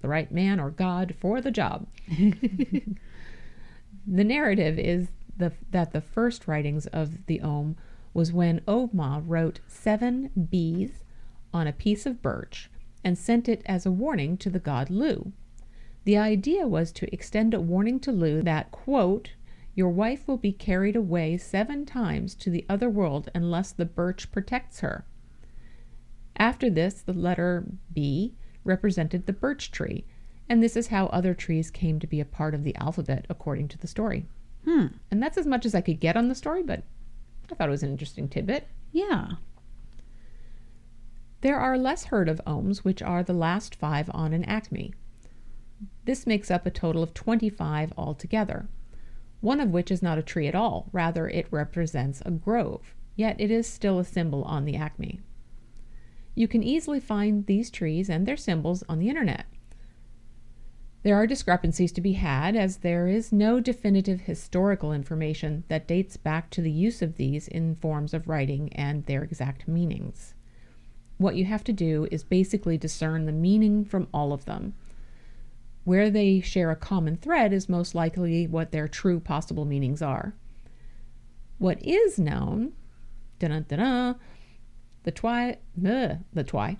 the 0.00 0.06
right 0.06 0.30
man 0.30 0.60
or 0.60 0.70
god 0.70 1.16
for 1.18 1.40
the 1.40 1.50
job. 1.50 1.88
the 2.08 2.94
narrative 4.06 4.78
is 4.78 5.08
the, 5.36 5.50
that 5.72 5.90
the 5.90 6.00
first 6.00 6.46
writings 6.46 6.86
of 6.86 7.26
the 7.26 7.40
Ogham 7.40 7.74
was 8.14 8.32
when 8.32 8.60
Ogma 8.60 9.24
wrote 9.26 9.58
seven 9.66 10.30
bees 10.50 11.02
on 11.52 11.66
a 11.66 11.72
piece 11.72 12.06
of 12.06 12.22
birch 12.22 12.70
and 13.02 13.18
sent 13.18 13.48
it 13.48 13.62
as 13.66 13.84
a 13.84 13.90
warning 13.90 14.36
to 14.36 14.50
the 14.50 14.60
god 14.60 14.88
Lugh. 14.88 15.32
The 16.06 16.16
idea 16.16 16.68
was 16.68 16.92
to 16.92 17.12
extend 17.12 17.52
a 17.52 17.60
warning 17.60 17.98
to 18.00 18.12
Lugh 18.12 18.44
that, 18.44 18.70
quote, 18.70 19.32
your 19.74 19.88
wife 19.88 20.28
will 20.28 20.36
be 20.36 20.52
carried 20.52 20.94
away 20.94 21.36
seven 21.36 21.84
times 21.84 22.36
to 22.36 22.48
the 22.48 22.64
other 22.68 22.88
world 22.88 23.28
unless 23.34 23.72
the 23.72 23.86
birch 23.86 24.30
protects 24.30 24.80
her. 24.80 25.04
After 26.36 26.70
this, 26.70 27.02
the 27.02 27.12
letter 27.12 27.64
B 27.92 28.36
represented 28.62 29.26
the 29.26 29.32
birch 29.32 29.72
tree, 29.72 30.04
and 30.48 30.62
this 30.62 30.76
is 30.76 30.86
how 30.86 31.06
other 31.06 31.34
trees 31.34 31.72
came 31.72 31.98
to 31.98 32.06
be 32.06 32.20
a 32.20 32.24
part 32.24 32.54
of 32.54 32.62
the 32.62 32.76
alphabet 32.76 33.26
according 33.28 33.66
to 33.68 33.78
the 33.78 33.88
story. 33.88 34.26
Hmm. 34.64 34.86
And 35.10 35.20
that's 35.20 35.36
as 35.36 35.46
much 35.46 35.66
as 35.66 35.74
I 35.74 35.80
could 35.80 35.98
get 35.98 36.16
on 36.16 36.28
the 36.28 36.36
story, 36.36 36.62
but 36.62 36.84
I 37.50 37.56
thought 37.56 37.66
it 37.66 37.72
was 37.72 37.82
an 37.82 37.90
interesting 37.90 38.28
tidbit. 38.28 38.68
Yeah. 38.92 39.32
There 41.40 41.58
are 41.58 41.76
less 41.76 42.04
heard 42.04 42.28
of 42.28 42.40
Oghams, 42.46 42.78
which 42.78 43.02
are 43.02 43.24
the 43.24 43.32
last 43.32 43.74
five 43.74 44.08
on 44.14 44.32
an 44.32 44.44
aicme. 44.44 44.94
This 46.06 46.26
makes 46.26 46.52
up 46.52 46.64
a 46.64 46.70
total 46.70 47.02
of 47.02 47.14
25 47.14 47.92
altogether, 47.98 48.68
one 49.40 49.60
of 49.60 49.70
which 49.70 49.90
is 49.90 50.02
not 50.02 50.18
a 50.18 50.22
tree 50.22 50.46
at 50.46 50.54
all, 50.54 50.88
rather, 50.92 51.28
it 51.28 51.48
represents 51.50 52.22
a 52.24 52.30
grove, 52.30 52.94
yet 53.16 53.40
it 53.40 53.50
is 53.50 53.66
still 53.66 53.98
a 53.98 54.04
symbol 54.04 54.44
on 54.44 54.64
the 54.64 54.74
aicme. 54.74 55.18
You 56.36 56.46
can 56.46 56.62
easily 56.62 57.00
find 57.00 57.46
these 57.46 57.70
trees 57.70 58.08
and 58.08 58.24
their 58.24 58.36
symbols 58.36 58.84
on 58.88 59.00
the 59.00 59.08
internet. 59.08 59.46
There 61.02 61.16
are 61.16 61.26
discrepancies 61.26 61.90
to 61.92 62.00
be 62.00 62.12
had, 62.12 62.54
as 62.54 62.78
there 62.78 63.08
is 63.08 63.32
no 63.32 63.58
definitive 63.58 64.22
historical 64.22 64.92
information 64.92 65.64
that 65.66 65.88
dates 65.88 66.16
back 66.16 66.50
to 66.50 66.62
the 66.62 66.70
use 66.70 67.02
of 67.02 67.16
these 67.16 67.48
in 67.48 67.74
forms 67.74 68.14
of 68.14 68.28
writing 68.28 68.72
and 68.74 69.04
their 69.06 69.24
exact 69.24 69.66
meanings. 69.66 70.34
What 71.18 71.34
you 71.34 71.46
have 71.46 71.64
to 71.64 71.72
do 71.72 72.06
is 72.12 72.22
basically 72.22 72.78
discern 72.78 73.26
the 73.26 73.32
meaning 73.32 73.84
from 73.84 74.06
all 74.14 74.32
of 74.32 74.44
them. 74.44 74.74
Where 75.86 76.10
they 76.10 76.40
share 76.40 76.72
a 76.72 76.76
common 76.76 77.16
thread 77.16 77.52
is 77.52 77.68
most 77.68 77.94
likely 77.94 78.48
what 78.48 78.72
their 78.72 78.88
true 78.88 79.20
possible 79.20 79.64
meanings 79.64 80.02
are. 80.02 80.34
What 81.58 81.80
is 81.80 82.18
known, 82.18 82.72
the 83.38 83.46
twi, 85.14 85.58
bleh, 85.80 86.24
the 86.32 86.42
twi, 86.42 86.78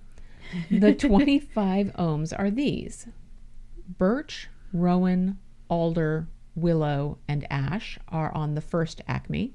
the 0.73 0.93
25 0.99 1.93
Oghams 1.93 2.37
are 2.37 2.51
these 2.51 3.07
birch, 3.97 4.49
rowan, 4.73 5.39
alder, 5.69 6.27
willow, 6.57 7.19
and 7.29 7.47
ash 7.49 8.01
are 8.09 8.35
on 8.35 8.57
the 8.57 8.61
first 8.61 9.01
aicme. 9.09 9.53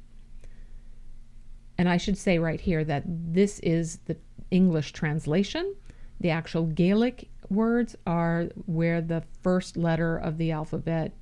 And 1.77 1.89
I 1.89 1.97
should 1.97 2.17
say 2.17 2.39
right 2.39 2.61
here 2.61 2.85
that 2.85 3.03
this 3.05 3.59
is 3.59 3.97
the 4.05 4.15
English 4.49 4.93
translation. 4.93 5.75
The 6.21 6.29
actual 6.29 6.67
Gaelic 6.67 7.27
words 7.51 7.95
are 8.07 8.45
where 8.65 9.01
the 9.01 9.23
first 9.43 9.77
letter 9.77 10.17
of 10.17 10.37
the 10.37 10.51
alphabet, 10.51 11.13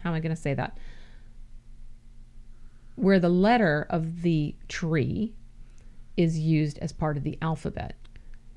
how 0.00 0.10
am 0.10 0.16
I 0.16 0.20
going 0.20 0.34
to 0.34 0.40
say 0.40 0.54
that? 0.54 0.78
Where 2.94 3.18
the 3.18 3.28
letter 3.28 3.86
of 3.90 4.22
the 4.22 4.54
tree 4.68 5.34
is 6.16 6.38
used 6.38 6.78
as 6.78 6.92
part 6.92 7.16
of 7.16 7.22
the 7.22 7.38
alphabet, 7.40 7.94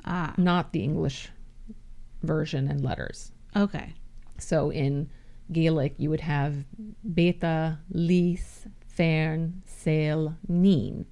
Ah. 0.04 0.34
not 0.38 0.74
the 0.74 0.84
English 0.84 1.30
version 2.24 2.68
and 2.68 2.84
letters. 2.84 3.32
Okay. 3.56 3.94
So 4.38 4.72
in 4.72 5.10
Gaelic, 5.52 5.94
you 5.98 6.10
would 6.10 6.22
have 6.22 6.66
beta, 7.14 7.78
luis, 7.92 8.68
fearn, 8.88 9.62
sail, 9.66 10.36
neen. 10.48 11.06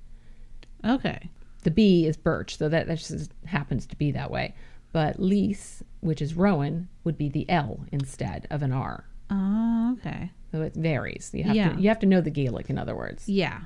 Okay. 0.83 1.29
The 1.63 1.71
B 1.71 2.05
is 2.07 2.17
birch, 2.17 2.57
so 2.57 2.69
that, 2.69 2.87
that 2.87 2.97
just 2.97 3.31
happens 3.45 3.85
to 3.87 3.95
be 3.95 4.11
that 4.11 4.31
way. 4.31 4.55
But 4.91 5.19
luis, 5.19 5.83
which 6.01 6.21
is 6.21 6.33
rowan, 6.35 6.89
would 7.03 7.17
be 7.17 7.29
the 7.29 7.47
L 7.49 7.85
instead 7.91 8.47
of 8.49 8.61
an 8.63 8.71
R. 8.71 9.05
Oh, 9.29 9.95
okay. 9.99 10.31
So 10.51 10.61
it 10.63 10.73
varies. 10.73 11.29
You 11.33 11.43
have 11.43 11.55
Yeah. 11.55 11.73
to 11.75 11.81
you 11.81 11.89
have 11.89 11.99
to 11.99 12.05
know 12.07 12.21
the 12.21 12.31
Gaelic, 12.31 12.69
in 12.69 12.77
other 12.79 12.95
words. 12.95 13.29
Yeah. 13.29 13.61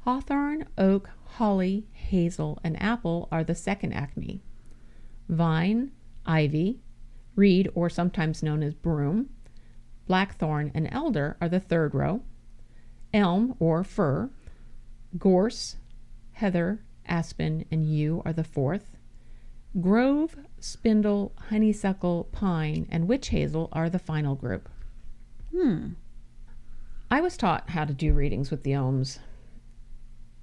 Hawthorn, 0.00 0.66
oak, 0.76 1.10
holly, 1.36 1.86
hazel, 1.92 2.58
and 2.64 2.80
apple 2.82 3.28
are 3.30 3.44
the 3.44 3.54
second 3.54 3.92
aicme. 3.92 4.40
Vine, 5.28 5.92
ivy, 6.26 6.80
reed, 7.36 7.70
or 7.74 7.88
sometimes 7.88 8.42
known 8.42 8.62
as 8.64 8.74
broom, 8.74 9.30
blackthorn, 10.06 10.72
and 10.74 10.88
elder 10.90 11.36
are 11.40 11.48
the 11.48 11.60
third 11.60 11.94
row. 11.94 12.22
Elm 13.14 13.54
or 13.60 13.84
fir, 13.84 14.30
gorse, 15.16 15.76
heather, 16.32 16.82
aspen, 17.06 17.64
and 17.70 17.86
yew 17.86 18.20
are 18.24 18.32
the 18.32 18.42
fourth. 18.44 18.91
Grove, 19.80 20.36
spindle, 20.60 21.32
honeysuckle, 21.48 22.28
pine, 22.30 22.86
and 22.90 23.08
witch 23.08 23.28
hazel 23.28 23.70
are 23.72 23.88
the 23.88 23.98
final 23.98 24.34
group. 24.34 24.68
Hmm. 25.50 25.92
I 27.10 27.22
was 27.22 27.38
taught 27.38 27.70
how 27.70 27.86
to 27.86 27.94
do 27.94 28.12
readings 28.12 28.50
with 28.50 28.64
the 28.64 28.72
Oghams. 28.72 29.18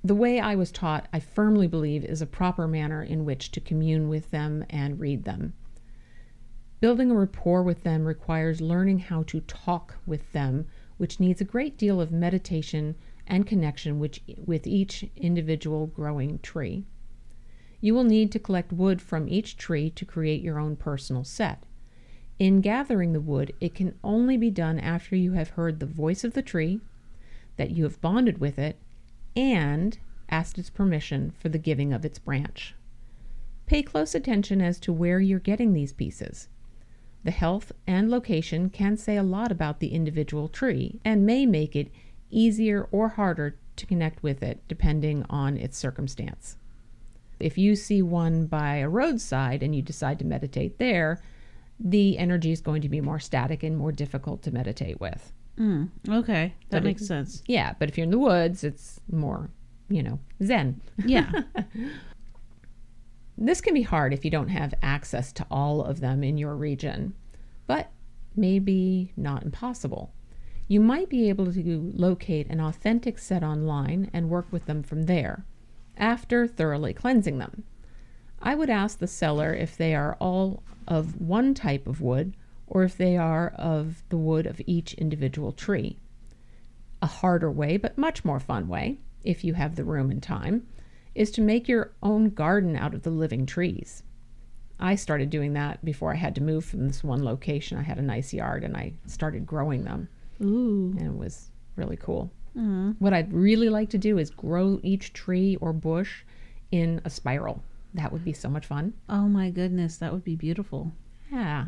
The 0.04 0.16
way 0.16 0.40
I 0.40 0.56
was 0.56 0.72
taught, 0.72 1.08
I 1.14 1.20
firmly 1.20 1.68
believe, 1.68 2.04
is 2.04 2.22
a 2.22 2.26
proper 2.26 2.68
manner 2.68 3.04
in 3.04 3.26
which 3.26 3.52
to 3.52 3.60
commune 3.60 4.10
with 4.10 4.32
them 4.32 4.66
and 4.70 5.00
read 5.00 5.26
them. 5.26 5.54
Building 6.80 7.12
a 7.12 7.16
rapport 7.16 7.62
with 7.62 7.84
them 7.84 8.06
requires 8.06 8.62
learning 8.62 9.00
how 9.00 9.24
to 9.24 9.42
talk 9.42 9.98
with 10.08 10.32
them, 10.32 10.66
which 10.98 11.20
needs 11.20 11.42
a 11.42 11.46
great 11.46 11.78
deal 11.78 12.02
of 12.02 12.12
meditation 12.12 12.96
and 13.28 13.46
connection 13.46 14.00
which, 14.00 14.24
with 14.44 14.66
each 14.66 15.06
individual 15.16 15.86
growing 15.86 16.40
tree. 16.40 16.86
You 17.82 17.94
will 17.94 18.04
need 18.04 18.32
to 18.34 18.40
collect 18.40 18.74
wood 18.74 19.02
from 19.02 19.30
each 19.30 19.58
tree 19.58 19.90
to 19.92 20.06
create 20.06 20.42
your 20.42 20.60
own 20.60 20.76
personal 20.76 21.24
set. 21.24 21.66
In 22.38 22.62
gathering 22.62 23.14
the 23.14 23.22
wood, 23.22 23.54
it 23.60 23.76
can 23.76 23.96
only 24.04 24.38
be 24.38 24.50
done 24.50 24.80
after 24.80 25.16
you 25.16 25.34
have 25.34 25.50
heard 25.52 25.80
the 25.80 25.86
voice 25.86 26.24
of 26.24 26.34
the 26.34 26.42
tree, 26.42 26.80
that 27.58 27.72
you 27.72 27.84
have 27.84 28.02
bonded 28.02 28.40
with 28.40 28.58
it, 28.58 28.78
and 29.36 29.98
asked 30.30 30.58
its 30.58 30.70
permission 30.70 31.34
for 31.38 31.50
the 31.50 31.58
giving 31.58 31.92
of 31.92 32.06
its 32.06 32.20
branch. 32.20 32.76
Pay 33.66 33.84
close 33.84 34.16
attention 34.16 34.62
as 34.62 34.80
to 34.80 34.94
where 34.94 35.20
you're 35.20 35.40
getting 35.40 35.74
these 35.74 35.94
pieces. 35.94 36.48
The 37.24 37.32
health 37.32 37.72
and 37.86 38.10
location 38.10 38.70
can 38.70 38.96
say 38.96 39.18
a 39.18 39.24
lot 39.24 39.52
about 39.52 39.80
the 39.80 39.94
individual 39.94 40.48
tree 40.48 41.00
and 41.04 41.26
may 41.26 41.46
make 41.46 41.76
it 41.76 41.92
easier 42.30 42.88
or 42.92 43.10
harder 43.10 43.58
to 43.76 43.86
connect 43.86 44.24
with 44.24 44.42
it 44.42 44.62
depending 44.68 45.26
on 45.30 45.58
its 45.58 45.78
circumstance. 45.78 46.58
If 47.40 47.58
you 47.58 47.76
see 47.76 48.02
one 48.02 48.46
by 48.48 48.76
a 48.78 48.90
roadside 48.90 49.64
and 49.64 49.76
you 49.76 49.82
decide 49.82 50.20
to 50.20 50.26
meditate 50.26 50.78
there, 50.78 51.22
the 51.80 52.18
energy 52.18 52.52
is 52.52 52.62
going 52.62 52.82
to 52.82 52.90
be 52.90 53.00
more 53.02 53.20
static 53.20 53.64
and 53.64 53.78
more 53.78 53.92
difficult 53.92 54.42
to 54.44 54.52
meditate 54.52 55.00
with. 55.00 55.32
Mm. 55.58 55.90
Okay. 56.08 56.54
That 56.70 56.78
But 56.78 56.84
makes 56.84 57.02
it- 57.04 57.06
sense. 57.08 57.44
Yeah, 57.48 57.74
but 57.80 57.90
if 57.90 57.98
you're 57.98 58.06
in 58.06 58.12
the 58.12 58.20
woods, 58.20 58.64
it's 58.64 59.00
more, 59.12 59.50
you 59.90 60.04
know, 60.04 60.20
zen. 60.44 60.82
Yeah. 61.06 61.32
This 63.42 63.62
can 63.62 63.74
be 63.74 63.84
hard 63.84 64.14
if 64.14 64.26
you 64.26 64.32
don't 64.32 64.50
have 64.50 64.74
access 64.82 65.32
to 65.34 65.46
all 65.50 65.82
of 65.82 66.02
them 66.02 66.24
in 66.26 66.38
your 66.38 66.56
region, 66.56 67.14
but 67.68 67.90
maybe 68.36 69.14
not 69.16 69.44
impossible. 69.44 70.12
You 70.68 70.82
might 70.82 71.10
be 71.10 71.30
able 71.30 71.52
to 71.54 71.92
locate 71.96 72.48
an 72.50 72.60
authentic 72.60 73.18
set 73.18 73.42
online 73.44 74.10
and 74.14 74.30
work 74.30 74.48
with 74.52 74.66
them 74.66 74.84
from 74.84 75.04
there, 75.04 75.46
after 76.00 76.48
thoroughly 76.48 76.94
cleansing 76.94 77.38
them. 77.38 77.64
I 78.42 78.56
would 78.56 78.70
ask 78.70 79.00
the 79.00 79.08
seller 79.08 79.54
if 79.54 79.76
they 79.76 79.94
are 79.94 80.16
all 80.20 80.64
of 80.88 81.20
one 81.22 81.54
type 81.54 81.88
of 81.88 82.02
wood 82.02 82.36
or 82.68 82.84
if 82.84 82.96
they 82.98 83.18
are 83.18 83.50
of 83.56 84.04
the 84.10 84.18
wood 84.18 84.46
of 84.46 84.62
each 84.66 84.94
individual 84.94 85.52
tree. 85.52 85.98
A 87.02 87.08
harder 87.08 87.52
way, 87.52 87.78
but 87.78 87.98
much 87.98 88.24
more 88.24 88.40
fun 88.40 88.68
way, 88.68 89.00
if 89.24 89.44
you 89.44 89.54
have 89.56 89.76
the 89.76 89.84
room 89.84 90.12
and 90.12 90.22
time, 90.24 90.68
is 91.16 91.32
to 91.32 91.42
make 91.42 91.68
your 91.68 91.92
own 92.02 92.30
garden 92.30 92.76
out 92.76 92.94
of 92.94 93.04
the 93.04 93.10
living 93.10 93.46
trees. 93.46 94.04
I 94.80 94.96
started 94.96 95.30
doing 95.30 95.54
that 95.54 95.84
before 95.84 96.14
I 96.14 96.18
had 96.18 96.36
to 96.36 96.44
move 96.44 96.64
from 96.64 96.88
this 96.88 97.04
one 97.04 97.24
location. 97.24 97.78
I 97.78 97.82
had 97.82 97.98
a 97.98 98.04
nice 98.04 98.34
yard 98.34 98.64
and 98.64 98.78
I 98.78 98.94
started 99.08 99.46
growing 99.46 99.84
them, 99.84 100.08
Ooh. 100.42 100.96
and 100.98 101.08
it 101.08 101.18
was 101.18 101.52
really 101.76 101.98
cool. 101.98 102.32
Mm. 102.58 102.96
What 103.00 103.14
I'd 103.14 103.32
really 103.34 103.70
like 103.70 103.90
to 103.92 103.98
do 103.98 104.18
is 104.18 104.30
grow 104.30 104.80
each 104.84 105.14
tree 105.14 105.56
or 105.62 105.74
bush 105.74 106.24
in 106.72 107.02
a 107.06 107.10
spiral. 107.10 107.64
That 107.94 108.12
would 108.12 108.24
be 108.24 108.34
so 108.34 108.50
much 108.50 108.66
fun. 108.66 108.94
Oh 109.08 109.28
my 109.28 109.50
goodness, 109.50 109.98
that 109.98 110.14
would 110.14 110.24
be 110.24 110.36
beautiful. 110.36 110.92
Yeah. 111.32 111.68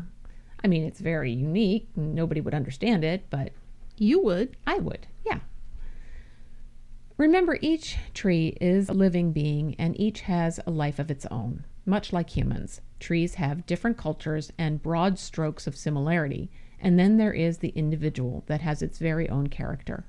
I 0.64 0.68
mean, 0.68 0.84
it's 0.84 1.00
very 1.00 1.32
unique. 1.32 1.88
Nobody 1.96 2.40
would 2.40 2.54
understand 2.54 3.04
it, 3.04 3.24
but 3.30 3.52
You 3.98 4.20
would. 4.22 4.56
I 4.66 4.78
would. 4.78 5.06
Yeah. 5.24 5.40
Remember, 7.16 7.58
each 7.60 7.98
tree 8.14 8.56
is 8.60 8.88
a 8.88 8.94
living 8.94 9.32
being 9.32 9.74
and 9.78 9.98
each 10.00 10.22
has 10.22 10.58
a 10.66 10.70
life 10.70 10.98
of 10.98 11.10
its 11.10 11.26
own. 11.26 11.64
Much 11.84 12.12
like 12.12 12.30
humans, 12.30 12.80
trees 13.00 13.34
have 13.34 13.66
different 13.66 13.96
cultures 13.96 14.52
and 14.56 14.82
broad 14.82 15.18
strokes 15.18 15.66
of 15.66 15.76
similarity, 15.76 16.50
and 16.80 16.98
then 16.98 17.16
there 17.16 17.32
is 17.32 17.58
the 17.58 17.70
individual 17.70 18.44
that 18.46 18.60
has 18.60 18.82
its 18.82 18.98
very 18.98 19.28
own 19.28 19.48
character. 19.48 20.04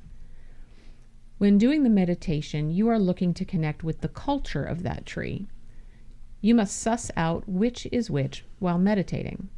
When 1.44 1.58
doing 1.58 1.84
the 1.84 1.90
meditation, 1.90 2.72
you 2.72 2.88
are 2.88 2.98
looking 2.98 3.34
to 3.34 3.44
connect 3.44 3.84
with 3.84 4.00
the 4.00 4.08
culture 4.08 4.64
of 4.64 4.84
that 4.84 5.06
tree. 5.06 5.46
You 6.40 6.56
must 6.56 6.80
suss 6.80 7.12
out 7.18 7.44
which 7.50 7.86
is 7.92 8.10
which 8.10 8.46
while 8.60 8.80
meditating. 8.80 9.50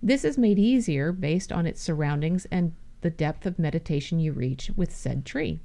This 0.00 0.24
is 0.24 0.38
made 0.38 0.56
easier 0.56 1.10
based 1.10 1.50
on 1.50 1.66
its 1.66 1.82
surroundings 1.82 2.46
and 2.52 2.76
the 3.00 3.10
depth 3.10 3.44
of 3.44 3.58
meditation 3.58 4.20
you 4.20 4.30
reach 4.30 4.70
with 4.76 4.94
said 4.94 5.26
tree. 5.26 5.58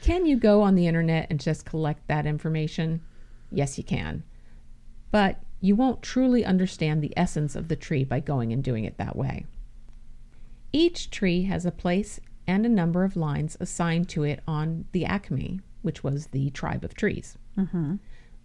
Can 0.00 0.24
you 0.24 0.38
go 0.38 0.62
on 0.62 0.74
the 0.74 0.86
internet 0.86 1.26
and 1.28 1.38
just 1.38 1.66
collect 1.66 2.08
that 2.08 2.24
information? 2.24 3.02
Yes, 3.52 3.76
you 3.76 3.84
can. 3.84 4.24
But 5.10 5.42
you 5.60 5.76
won't 5.76 6.00
truly 6.00 6.46
understand 6.46 7.02
the 7.02 7.12
essence 7.14 7.54
of 7.54 7.68
the 7.68 7.76
tree 7.76 8.04
by 8.04 8.20
going 8.20 8.54
and 8.54 8.64
doing 8.64 8.86
it 8.86 8.96
that 8.96 9.16
way. 9.16 9.44
Each 10.72 11.10
tree 11.10 11.42
has 11.42 11.66
a 11.66 11.70
place 11.70 12.20
and 12.48 12.66
a 12.66 12.68
number 12.68 13.04
of 13.04 13.14
lines 13.14 13.56
assigned 13.60 14.08
to 14.08 14.24
it 14.24 14.40
on 14.48 14.86
the 14.92 15.04
Aicme, 15.04 15.60
which 15.82 16.02
was 16.02 16.28
the 16.28 16.50
tribe 16.50 16.82
of 16.82 16.94
trees. 16.94 17.38
Mm-hmm. 17.56 17.96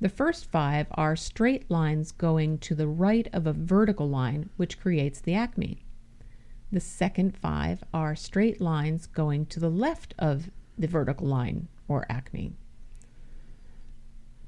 The 0.01 0.09
first 0.09 0.51
five 0.51 0.87
are 0.91 1.15
straight 1.15 1.71
lines 1.71 2.11
going 2.11 2.57
to 2.59 2.75
the 2.75 2.89
right 2.89 3.29
of 3.31 3.47
a 3.47 3.53
vertical 3.53 4.09
line, 4.09 4.49
which 4.57 4.79
creates 4.79 5.21
the 5.21 5.31
aicme. 5.31 5.77
The 6.73 6.81
second 6.81 7.37
five 7.37 7.85
are 7.93 8.13
straight 8.13 8.59
lines 8.59 9.07
going 9.07 9.45
to 9.45 9.61
the 9.61 9.69
left 9.69 10.13
of 10.19 10.49
the 10.77 10.87
vertical 10.87 11.27
line, 11.27 11.69
or 11.87 12.05
aicme. 12.09 12.51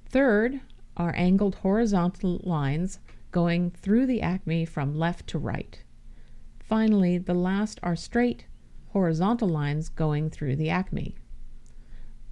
Third 0.10 0.60
are 0.98 1.14
angled 1.16 1.56
horizontal 1.56 2.42
lines 2.44 3.00
going 3.32 3.72
through 3.72 4.08
the 4.08 4.20
aicme 4.20 4.68
from 4.68 4.98
left 4.98 5.28
to 5.28 5.40
right. 5.40 5.82
Finally, 6.60 7.20
the 7.20 7.34
last 7.34 7.80
are 7.82 7.96
straight 7.96 8.46
horizontal 8.96 9.50
lines 9.50 9.90
going 9.90 10.30
through 10.30 10.56
the 10.56 10.70
aicme. 10.70 11.14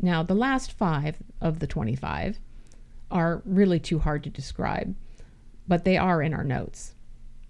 Now, 0.01 0.23
the 0.23 0.33
last 0.33 0.71
five 0.71 1.17
of 1.41 1.59
the 1.59 1.67
25 1.67 2.39
are 3.11 3.41
really 3.43 3.81
too 3.81 3.99
hard 3.99 4.23
to 4.23 4.29
describe, 4.29 4.95
but 5.67 5.83
they 5.83 5.97
are 5.97 6.21
in 6.21 6.33
our 6.33 6.45
notes. 6.45 6.95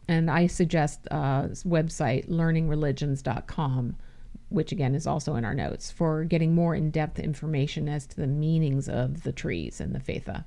And 0.07 0.31
I 0.31 0.47
suggest 0.47 1.07
uh, 1.11 1.43
website 1.63 2.27
learningreligions.com, 2.27 3.97
which 4.49 4.71
again 4.71 4.95
is 4.95 5.05
also 5.05 5.35
in 5.35 5.45
our 5.45 5.53
notes, 5.53 5.91
for 5.91 6.23
getting 6.23 6.55
more 6.55 6.73
in 6.73 6.89
depth 6.89 7.19
information 7.19 7.87
as 7.87 8.07
to 8.07 8.15
the 8.15 8.25
meanings 8.25 8.89
of 8.89 9.21
the 9.21 9.31
trees 9.31 9.79
and 9.79 9.93
the 9.93 9.99
Faitha. 9.99 10.45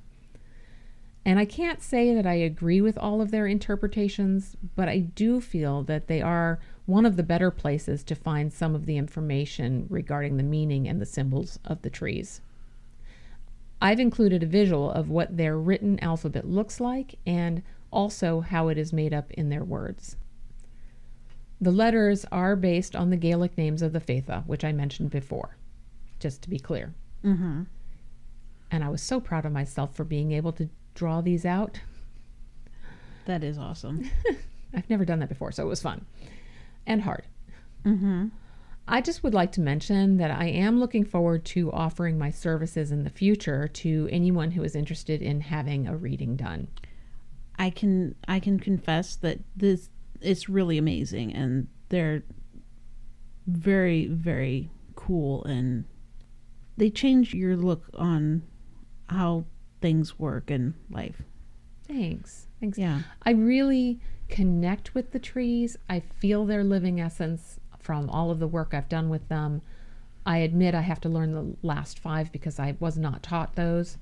And 1.24 1.38
I 1.38 1.44
can't 1.44 1.80
say 1.80 2.16
that 2.16 2.26
I 2.26 2.34
agree 2.34 2.80
with 2.80 2.98
all 2.98 3.20
of 3.20 3.30
their 3.30 3.46
interpretations, 3.46 4.56
but 4.74 4.88
I 4.88 4.98
do 4.98 5.40
feel 5.40 5.84
that 5.84 6.08
they 6.08 6.20
are 6.20 6.58
one 6.86 7.04
of 7.04 7.16
the 7.16 7.22
better 7.22 7.50
places 7.50 8.04
to 8.04 8.14
find 8.14 8.52
some 8.52 8.74
of 8.74 8.86
the 8.86 8.96
information 8.96 9.86
regarding 9.90 10.36
the 10.36 10.42
meaning 10.42 10.88
and 10.88 11.00
the 11.00 11.06
symbols 11.06 11.58
of 11.64 11.82
the 11.82 11.90
trees. 11.90 12.40
I've 13.82 14.00
included 14.00 14.42
a 14.42 14.46
visual 14.46 14.90
of 14.90 15.10
what 15.10 15.36
their 15.36 15.58
written 15.58 15.98
alphabet 16.00 16.48
looks 16.48 16.80
like 16.80 17.16
and 17.26 17.62
also 17.90 18.40
how 18.40 18.68
it 18.68 18.78
is 18.78 18.92
made 18.92 19.12
up 19.12 19.30
in 19.32 19.48
their 19.48 19.64
words. 19.64 20.16
The 21.60 21.72
letters 21.72 22.24
are 22.30 22.54
based 22.54 22.94
on 22.94 23.10
the 23.10 23.16
Gaelic 23.16 23.58
names 23.58 23.82
of 23.82 23.92
the 23.92 24.00
Faitha, 24.00 24.46
which 24.46 24.64
I 24.64 24.72
mentioned 24.72 25.10
before, 25.10 25.56
just 26.20 26.42
to 26.42 26.50
be 26.50 26.58
clear. 26.58 26.94
Mm-hmm. 27.24 27.62
And 28.70 28.84
I 28.84 28.88
was 28.88 29.02
so 29.02 29.20
proud 29.20 29.44
of 29.44 29.52
myself 29.52 29.94
for 29.94 30.04
being 30.04 30.32
able 30.32 30.52
to 30.52 30.68
draw 30.94 31.20
these 31.20 31.44
out. 31.44 31.80
That 33.24 33.42
is 33.42 33.58
awesome. 33.58 34.08
I've 34.74 34.88
never 34.90 35.04
done 35.04 35.20
that 35.20 35.28
before, 35.28 35.50
so 35.52 35.64
it 35.64 35.68
was 35.68 35.82
fun 35.82 36.04
and 36.86 37.02
hard. 37.02 37.24
Mm-hmm. 37.84 38.26
I 38.88 39.00
just 39.00 39.24
would 39.24 39.34
like 39.34 39.50
to 39.52 39.60
mention 39.60 40.16
that 40.18 40.30
I 40.30 40.46
am 40.46 40.78
looking 40.78 41.04
forward 41.04 41.44
to 41.46 41.72
offering 41.72 42.18
my 42.18 42.30
services 42.30 42.92
in 42.92 43.02
the 43.02 43.10
future 43.10 43.66
to 43.68 44.08
anyone 44.12 44.52
who 44.52 44.62
is 44.62 44.76
interested 44.76 45.22
in 45.22 45.40
having 45.40 45.88
a 45.88 45.96
reading 45.96 46.36
done. 46.36 46.68
I 47.58 47.70
can 47.70 48.14
I 48.28 48.38
can 48.38 48.60
confess 48.60 49.16
that 49.16 49.40
this 49.56 49.88
it's 50.20 50.48
really 50.48 50.78
amazing 50.78 51.34
and 51.34 51.68
they're 51.88 52.22
very 53.46 54.06
very 54.06 54.70
cool 54.94 55.44
and 55.44 55.84
they 56.76 56.90
change 56.90 57.34
your 57.34 57.56
look 57.56 57.88
on 57.94 58.42
how 59.08 59.46
things 59.80 60.18
work 60.18 60.50
in 60.50 60.74
life. 60.90 61.22
Thanks. 61.88 62.46
Thanks. 62.60 62.78
Yeah. 62.78 63.00
I 63.22 63.30
really 63.30 64.00
connect 64.28 64.94
with 64.94 65.12
the 65.12 65.18
trees. 65.18 65.76
I 65.88 66.00
feel 66.00 66.44
their 66.46 66.64
living 66.64 67.00
essence 67.00 67.58
from 67.78 68.10
all 68.10 68.30
of 68.30 68.38
the 68.40 68.46
work 68.48 68.74
I've 68.74 68.88
done 68.88 69.08
with 69.08 69.28
them. 69.28 69.62
I 70.24 70.38
admit 70.38 70.74
I 70.74 70.80
have 70.80 71.00
to 71.02 71.08
learn 71.08 71.32
the 71.32 71.54
last 71.62 71.98
five 72.00 72.32
because 72.32 72.58
I 72.58 72.76
was 72.80 72.98
not 72.98 73.22
taught 73.22 73.54
those. 73.54 73.96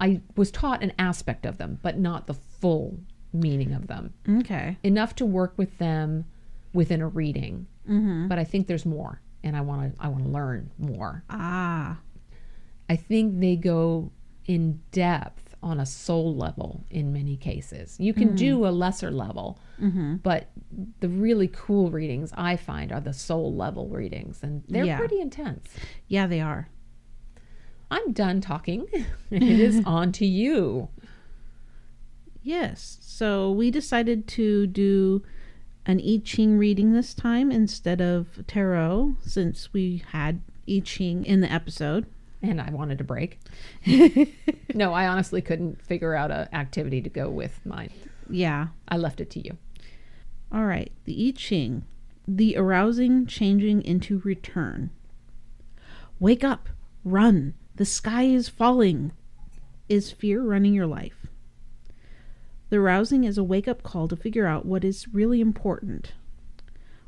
I 0.00 0.20
was 0.36 0.52
taught 0.52 0.82
an 0.84 0.92
aspect 0.98 1.44
of 1.44 1.58
them, 1.58 1.80
but 1.82 1.98
not 1.98 2.28
the 2.28 2.34
full 2.34 2.98
meaning 3.32 3.72
of 3.72 3.88
them. 3.88 4.14
Okay. 4.28 4.76
Enough 4.84 5.16
to 5.16 5.26
work 5.26 5.54
with 5.56 5.76
them 5.78 6.24
within 6.72 7.00
a 7.00 7.08
reading, 7.08 7.66
Mm-hmm. 7.88 8.28
but 8.28 8.38
I 8.38 8.44
think 8.44 8.66
there's 8.66 8.84
more, 8.86 9.20
and 9.42 9.56
I 9.56 9.62
want 9.62 9.96
to. 9.96 10.02
I 10.02 10.08
want 10.08 10.24
to 10.24 10.30
learn 10.30 10.70
more. 10.78 11.24
Ah. 11.30 11.98
I 12.90 12.96
think 12.96 13.40
they 13.40 13.56
go 13.56 14.10
in 14.46 14.80
depth 14.92 15.47
on 15.62 15.80
a 15.80 15.86
soul 15.86 16.36
level 16.36 16.84
in 16.90 17.12
many 17.12 17.36
cases. 17.36 17.96
You 17.98 18.14
can 18.14 18.34
do 18.36 18.66
a 18.66 18.70
lesser 18.70 19.10
level, 19.10 19.58
Mm-hmm. 19.80 20.16
but 20.16 20.50
the 21.00 21.08
really 21.08 21.48
cool 21.48 21.90
readings 21.90 22.32
I 22.36 22.56
find 22.56 22.90
are 22.92 23.00
the 23.00 23.12
soul 23.12 23.54
level 23.54 23.88
readings, 23.88 24.42
and 24.42 24.62
they're 24.68 24.84
Yeah. 24.84 24.98
pretty 24.98 25.20
intense. 25.20 25.68
Yeah, 26.08 26.26
they 26.26 26.40
are. 26.40 26.68
I'm 27.90 28.12
done 28.12 28.40
talking. 28.40 28.86
it 29.30 29.42
is 29.42 29.82
on 29.86 30.12
to 30.12 30.26
you. 30.26 30.88
Yes. 32.42 32.98
So 33.00 33.50
we 33.50 33.70
decided 33.70 34.26
to 34.28 34.66
do 34.66 35.22
an 35.86 36.00
I 36.00 36.20
Ching 36.24 36.58
reading 36.58 36.92
this 36.92 37.14
time 37.14 37.50
instead 37.50 38.00
of 38.00 38.44
tarot 38.46 39.16
since 39.24 39.72
we 39.72 40.02
had 40.12 40.40
I 40.68 40.80
Ching 40.84 41.24
in 41.24 41.40
the 41.40 41.50
episode. 41.52 42.06
And 42.42 42.60
I 42.60 42.70
wanted 42.70 43.00
a 43.00 43.04
break. 43.04 43.40
no, 44.74 44.92
I 44.92 45.08
honestly 45.08 45.42
couldn't 45.42 45.82
figure 45.82 46.14
out 46.14 46.30
an 46.30 46.48
activity 46.52 47.02
to 47.02 47.08
go 47.08 47.28
with 47.28 47.60
mine. 47.64 47.90
Yeah. 48.30 48.68
I 48.88 48.96
left 48.96 49.20
it 49.20 49.30
to 49.30 49.44
you. 49.44 49.56
All 50.52 50.64
right. 50.64 50.92
The 51.04 51.28
I 51.28 51.32
Ching. 51.36 51.84
The 52.26 52.56
arousing 52.56 53.26
changing 53.26 53.82
into 53.82 54.20
return. 54.20 54.90
Wake 56.20 56.44
up. 56.44 56.68
Run. 57.04 57.54
The 57.74 57.84
sky 57.84 58.24
is 58.24 58.48
falling. 58.48 59.12
Is 59.88 60.12
fear 60.12 60.42
running 60.42 60.74
your 60.74 60.86
life? 60.86 61.26
The 62.70 62.80
rousing 62.80 63.24
is 63.24 63.38
a 63.38 63.44
wake 63.44 63.66
up 63.66 63.82
call 63.82 64.08
to 64.08 64.16
figure 64.16 64.46
out 64.46 64.66
what 64.66 64.84
is 64.84 65.08
really 65.08 65.40
important. 65.40 66.12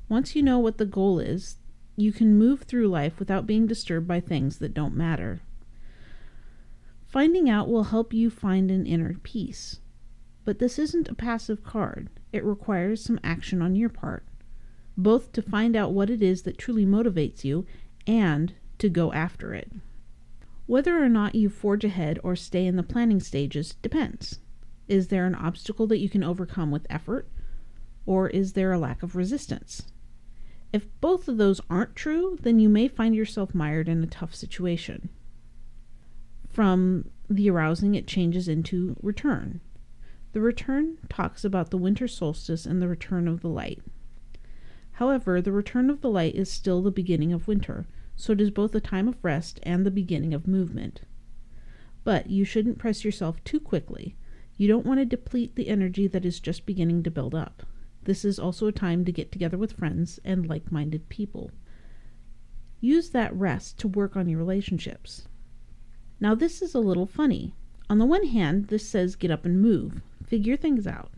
Once 0.08 0.34
you 0.34 0.42
know 0.42 0.58
what 0.58 0.78
the 0.78 0.86
goal 0.86 1.20
is, 1.20 1.56
you 2.00 2.12
can 2.12 2.38
move 2.38 2.62
through 2.62 2.88
life 2.88 3.18
without 3.18 3.46
being 3.46 3.66
disturbed 3.66 4.08
by 4.08 4.20
things 4.20 4.58
that 4.58 4.74
don't 4.74 4.96
matter. 4.96 5.40
Finding 7.06 7.50
out 7.50 7.68
will 7.68 7.84
help 7.84 8.12
you 8.12 8.30
find 8.30 8.70
an 8.70 8.86
inner 8.86 9.14
peace. 9.22 9.80
But 10.44 10.58
this 10.58 10.78
isn't 10.78 11.08
a 11.08 11.14
passive 11.14 11.62
card, 11.62 12.08
it 12.32 12.44
requires 12.44 13.04
some 13.04 13.20
action 13.22 13.60
on 13.60 13.76
your 13.76 13.88
part, 13.88 14.24
both 14.96 15.32
to 15.32 15.42
find 15.42 15.76
out 15.76 15.92
what 15.92 16.10
it 16.10 16.22
is 16.22 16.42
that 16.42 16.58
truly 16.58 16.86
motivates 16.86 17.44
you 17.44 17.66
and 18.06 18.54
to 18.78 18.88
go 18.88 19.12
after 19.12 19.52
it. 19.54 19.70
Whether 20.66 21.02
or 21.02 21.08
not 21.08 21.34
you 21.34 21.48
forge 21.48 21.84
ahead 21.84 22.18
or 22.22 22.36
stay 22.36 22.64
in 22.64 22.76
the 22.76 22.82
planning 22.82 23.20
stages 23.20 23.74
depends. 23.82 24.38
Is 24.88 25.08
there 25.08 25.26
an 25.26 25.34
obstacle 25.34 25.86
that 25.88 25.98
you 25.98 26.08
can 26.08 26.24
overcome 26.24 26.70
with 26.70 26.86
effort? 26.88 27.28
Or 28.06 28.28
is 28.28 28.54
there 28.54 28.72
a 28.72 28.78
lack 28.78 29.02
of 29.02 29.16
resistance? 29.16 29.82
If 30.72 30.86
both 31.00 31.28
of 31.28 31.36
those 31.36 31.60
aren't 31.68 31.96
true, 31.96 32.38
then 32.42 32.60
you 32.60 32.68
may 32.68 32.86
find 32.86 33.14
yourself 33.14 33.54
mired 33.54 33.88
in 33.88 34.02
a 34.02 34.06
tough 34.06 34.34
situation. 34.34 35.08
From 36.48 37.10
the 37.28 37.50
arousing, 37.50 37.94
it 37.94 38.06
changes 38.06 38.48
into 38.48 38.96
return. 39.02 39.60
The 40.32 40.40
return 40.40 40.98
talks 41.08 41.44
about 41.44 41.70
the 41.70 41.78
winter 41.78 42.06
solstice 42.06 42.66
and 42.66 42.80
the 42.80 42.88
return 42.88 43.26
of 43.26 43.40
the 43.40 43.48
light. 43.48 43.82
However, 44.92 45.40
the 45.40 45.52
return 45.52 45.90
of 45.90 46.02
the 46.02 46.10
light 46.10 46.34
is 46.34 46.50
still 46.50 46.82
the 46.82 46.90
beginning 46.90 47.32
of 47.32 47.48
winter, 47.48 47.86
so 48.14 48.32
it 48.32 48.40
is 48.40 48.50
both 48.50 48.74
a 48.74 48.80
time 48.80 49.08
of 49.08 49.24
rest 49.24 49.58
and 49.62 49.84
the 49.84 49.90
beginning 49.90 50.34
of 50.34 50.46
movement. 50.46 51.00
But 52.04 52.30
you 52.30 52.44
shouldn't 52.44 52.78
press 52.78 53.04
yourself 53.04 53.42
too 53.42 53.60
quickly. 53.60 54.14
You 54.56 54.68
don't 54.68 54.86
want 54.86 55.00
to 55.00 55.04
deplete 55.04 55.56
the 55.56 55.68
energy 55.68 56.06
that 56.06 56.24
is 56.24 56.38
just 56.38 56.66
beginning 56.66 57.02
to 57.04 57.10
build 57.10 57.34
up. 57.34 57.64
This 58.04 58.24
is 58.24 58.38
also 58.38 58.66
a 58.66 58.72
time 58.72 59.04
to 59.04 59.12
get 59.12 59.30
together 59.30 59.58
with 59.58 59.72
friends 59.72 60.18
and 60.24 60.48
like 60.48 60.72
minded 60.72 61.08
people. 61.08 61.50
Use 62.80 63.10
that 63.10 63.34
rest 63.34 63.78
to 63.80 63.88
work 63.88 64.16
on 64.16 64.28
your 64.28 64.38
relationships. 64.38 65.28
Now, 66.18 66.34
this 66.34 66.62
is 66.62 66.74
a 66.74 66.80
little 66.80 67.06
funny. 67.06 67.54
On 67.88 67.98
the 67.98 68.06
one 68.06 68.26
hand, 68.26 68.68
this 68.68 68.88
says 68.88 69.16
get 69.16 69.30
up 69.30 69.44
and 69.44 69.60
move, 69.60 70.00
figure 70.24 70.56
things 70.56 70.86
out. 70.86 71.10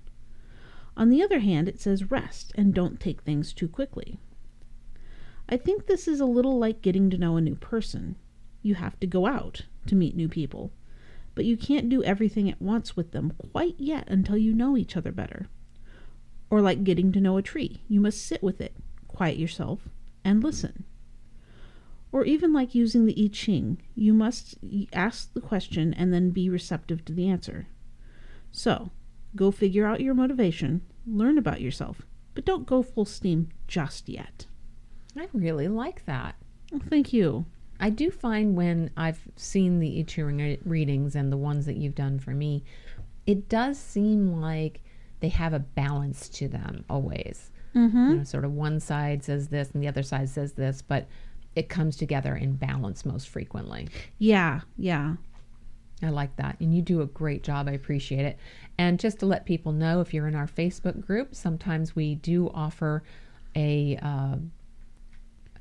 On 0.96 1.08
the 1.08 1.22
other 1.22 1.38
hand, 1.38 1.68
it 1.68 1.80
says 1.80 2.10
rest 2.10 2.52
and 2.54 2.74
don't 2.74 3.00
take 3.00 3.22
things 3.22 3.52
too 3.52 3.68
quickly. 3.68 4.18
I 5.48 5.56
think 5.56 5.86
this 5.86 6.08
is 6.08 6.20
a 6.20 6.26
little 6.26 6.58
like 6.58 6.82
getting 6.82 7.10
to 7.10 7.18
know 7.18 7.36
a 7.36 7.40
new 7.40 7.56
person. 7.56 8.16
You 8.62 8.74
have 8.74 8.98
to 9.00 9.06
go 9.06 9.26
out 9.26 9.62
to 9.86 9.94
meet 9.94 10.16
new 10.16 10.28
people, 10.28 10.72
but 11.34 11.44
you 11.44 11.56
can't 11.56 11.88
do 11.88 12.02
everything 12.02 12.50
at 12.50 12.60
once 12.60 12.96
with 12.96 13.12
them 13.12 13.32
quite 13.52 13.78
yet 13.78 14.08
until 14.08 14.36
you 14.36 14.52
know 14.52 14.76
each 14.76 14.96
other 14.96 15.12
better. 15.12 15.48
Or 16.52 16.60
like 16.60 16.84
getting 16.84 17.10
to 17.12 17.20
know 17.20 17.36
a 17.36 17.42
tree, 17.42 17.82
you 17.88 18.00
must 18.00 18.24
sit 18.24 18.42
with 18.42 18.60
it, 18.60 18.76
quiet 19.08 19.38
yourself, 19.38 19.88
and 20.24 20.44
listen. 20.44 20.84
Or 22.12 22.24
even 22.24 22.52
like 22.52 22.74
using 22.74 23.06
the 23.06 23.24
I 23.24 23.28
Ching, 23.32 23.80
you 23.96 24.12
must 24.12 24.56
ask 24.92 25.32
the 25.32 25.40
question 25.40 25.92
and 25.94 26.12
then 26.12 26.30
be 26.30 26.48
receptive 26.48 27.04
to 27.06 27.12
the 27.12 27.28
answer. 27.28 27.66
So, 28.52 28.90
Go 29.34 29.50
figure 29.50 29.86
out 29.86 30.02
your 30.02 30.14
motivation, 30.14 30.82
learn 31.06 31.38
about 31.38 31.60
yourself, 31.60 32.02
but 32.34 32.44
don't 32.44 32.66
go 32.66 32.82
full 32.82 33.06
steam 33.06 33.48
just 33.66 34.08
yet. 34.08 34.46
I 35.16 35.28
really 35.32 35.68
like 35.68 36.04
that. 36.04 36.34
Well, 36.70 36.82
thank 36.88 37.12
you. 37.12 37.46
I 37.80 37.90
do 37.90 38.10
find 38.10 38.54
when 38.54 38.90
I've 38.96 39.22
seen 39.36 39.80
the 39.80 39.98
I 39.98 40.02
Ching 40.02 40.58
readings 40.64 41.16
and 41.16 41.32
the 41.32 41.38
ones 41.38 41.64
that 41.66 41.76
you've 41.76 41.94
done 41.94 42.18
for 42.18 42.32
me, 42.32 42.62
it 43.26 43.48
does 43.48 43.78
seem 43.78 44.40
like 44.40 44.82
they 45.22 45.28
have 45.28 45.52
a 45.52 45.60
balance 45.60 46.28
to 46.28 46.48
them 46.48 46.84
always. 46.90 47.52
Mm-hmm. 47.76 48.10
You 48.10 48.16
know, 48.16 48.24
sort 48.24 48.44
of 48.44 48.52
one 48.52 48.80
side 48.80 49.22
says 49.22 49.48
this 49.48 49.70
and 49.70 49.82
the 49.82 49.86
other 49.86 50.02
side 50.02 50.28
says 50.28 50.52
this, 50.52 50.82
but 50.82 51.06
it 51.54 51.68
comes 51.68 51.96
together 51.96 52.34
in 52.34 52.56
balance 52.56 53.06
most 53.06 53.28
frequently. 53.28 53.88
Yeah, 54.18 54.62
yeah. 54.76 55.14
I 56.02 56.08
like 56.08 56.34
that. 56.36 56.56
And 56.58 56.74
you 56.74 56.82
do 56.82 57.02
a 57.02 57.06
great 57.06 57.44
job. 57.44 57.68
I 57.68 57.72
appreciate 57.72 58.24
it. 58.24 58.36
And 58.78 58.98
just 58.98 59.20
to 59.20 59.26
let 59.26 59.46
people 59.46 59.70
know, 59.70 60.00
if 60.00 60.12
you're 60.12 60.26
in 60.26 60.34
our 60.34 60.48
Facebook 60.48 61.00
group, 61.00 61.36
sometimes 61.36 61.94
we 61.94 62.16
do 62.16 62.50
offer 62.52 63.04
a, 63.54 63.96
uh, 64.02 64.36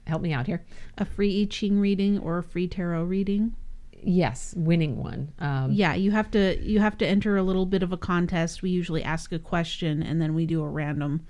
help 0.07 0.23
me 0.23 0.33
out 0.33 0.47
here, 0.47 0.65
a 0.97 1.05
free 1.05 1.43
I 1.43 1.45
Ching 1.45 1.79
reading 1.79 2.17
or 2.17 2.39
a 2.39 2.43
free 2.43 2.67
tarot 2.67 3.03
reading. 3.03 3.55
Yes, 4.03 4.53
winning 4.57 4.97
one. 4.97 5.31
Um, 5.39 5.71
yeah, 5.71 5.93
you 5.93 6.11
have 6.11 6.31
to 6.31 6.59
you 6.61 6.79
have 6.79 6.97
to 6.99 7.07
enter 7.07 7.37
a 7.37 7.43
little 7.43 7.65
bit 7.65 7.83
of 7.83 7.91
a 7.91 7.97
contest. 7.97 8.61
We 8.61 8.69
usually 8.69 9.03
ask 9.03 9.31
a 9.31 9.39
question 9.39 10.01
and 10.01 10.21
then 10.21 10.33
we 10.33 10.45
do 10.45 10.63
a 10.63 10.67
random 10.67 11.25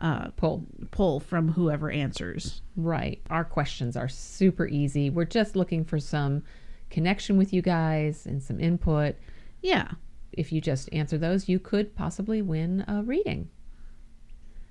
uh, 0.00 0.28
pull 0.36 0.64
pull 0.90 1.20
from 1.20 1.48
whoever 1.52 1.90
answers. 1.90 2.62
Right. 2.76 3.20
Our 3.30 3.44
questions 3.44 3.96
are 3.96 4.08
super 4.08 4.66
easy. 4.66 5.10
We're 5.10 5.24
just 5.24 5.56
looking 5.56 5.84
for 5.84 5.98
some 5.98 6.42
connection 6.90 7.36
with 7.36 7.52
you 7.52 7.62
guys 7.62 8.26
and 8.26 8.42
some 8.42 8.60
input. 8.60 9.16
Yeah. 9.60 9.92
If 10.32 10.52
you 10.52 10.60
just 10.60 10.88
answer 10.92 11.18
those, 11.18 11.48
you 11.48 11.58
could 11.58 11.94
possibly 11.94 12.42
win 12.42 12.84
a 12.86 13.02
reading. 13.02 13.50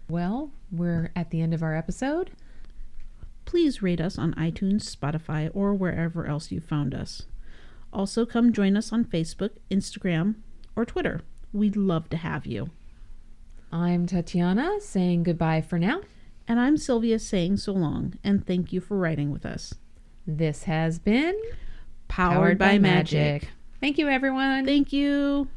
Well, 0.10 0.52
we're 0.71 1.12
at 1.15 1.32
the 1.32 1.41
end 1.41 1.54
of 1.54 1.62
our 1.62 1.76
episode. 1.76 2.32
Please 3.48 3.82
rate 3.82 4.02
us 4.02 4.18
on 4.18 4.34
iTunes, 4.36 4.94
Spotify, 4.94 5.50
or 5.54 5.74
wherever 5.74 6.28
else 6.28 6.52
you 6.52 6.60
found 6.60 6.94
us. 6.94 7.24
Also, 7.94 8.26
come 8.26 8.52
join 8.52 8.76
us 8.76 8.92
on 8.92 9.06
Facebook, 9.06 9.52
Instagram, 9.72 10.36
or 10.76 10.84
Twitter. 10.84 11.22
We'd 11.54 11.78
love 11.78 12.10
to 12.10 12.18
have 12.18 12.46
you. 12.46 12.72
I'm 13.72 14.06
Tatiana 14.06 14.82
saying 14.82 15.24
goodbye 15.24 15.62
for 15.62 15.80
now. 15.80 16.02
And 16.46 16.60
I'm 16.60 16.76
Sylvia 16.76 17.20
saying 17.20 17.58
so 17.58 17.72
long, 17.72 18.16
and 18.22 18.46
thank 18.46 18.74
you 18.74 18.82
for 18.82 18.98
writing 18.98 19.32
with 19.32 19.46
us. 19.46 19.74
This 20.28 20.64
has 20.64 21.00
been 21.00 21.36
Powered, 22.10 22.58
by, 22.58 22.74
by 22.74 22.80
magic. 22.80 23.20
magic. 23.44 23.50
Thank 23.80 23.98
you, 23.98 24.10
everyone. 24.10 24.66
Thank 24.66 24.92
you. 24.92 25.48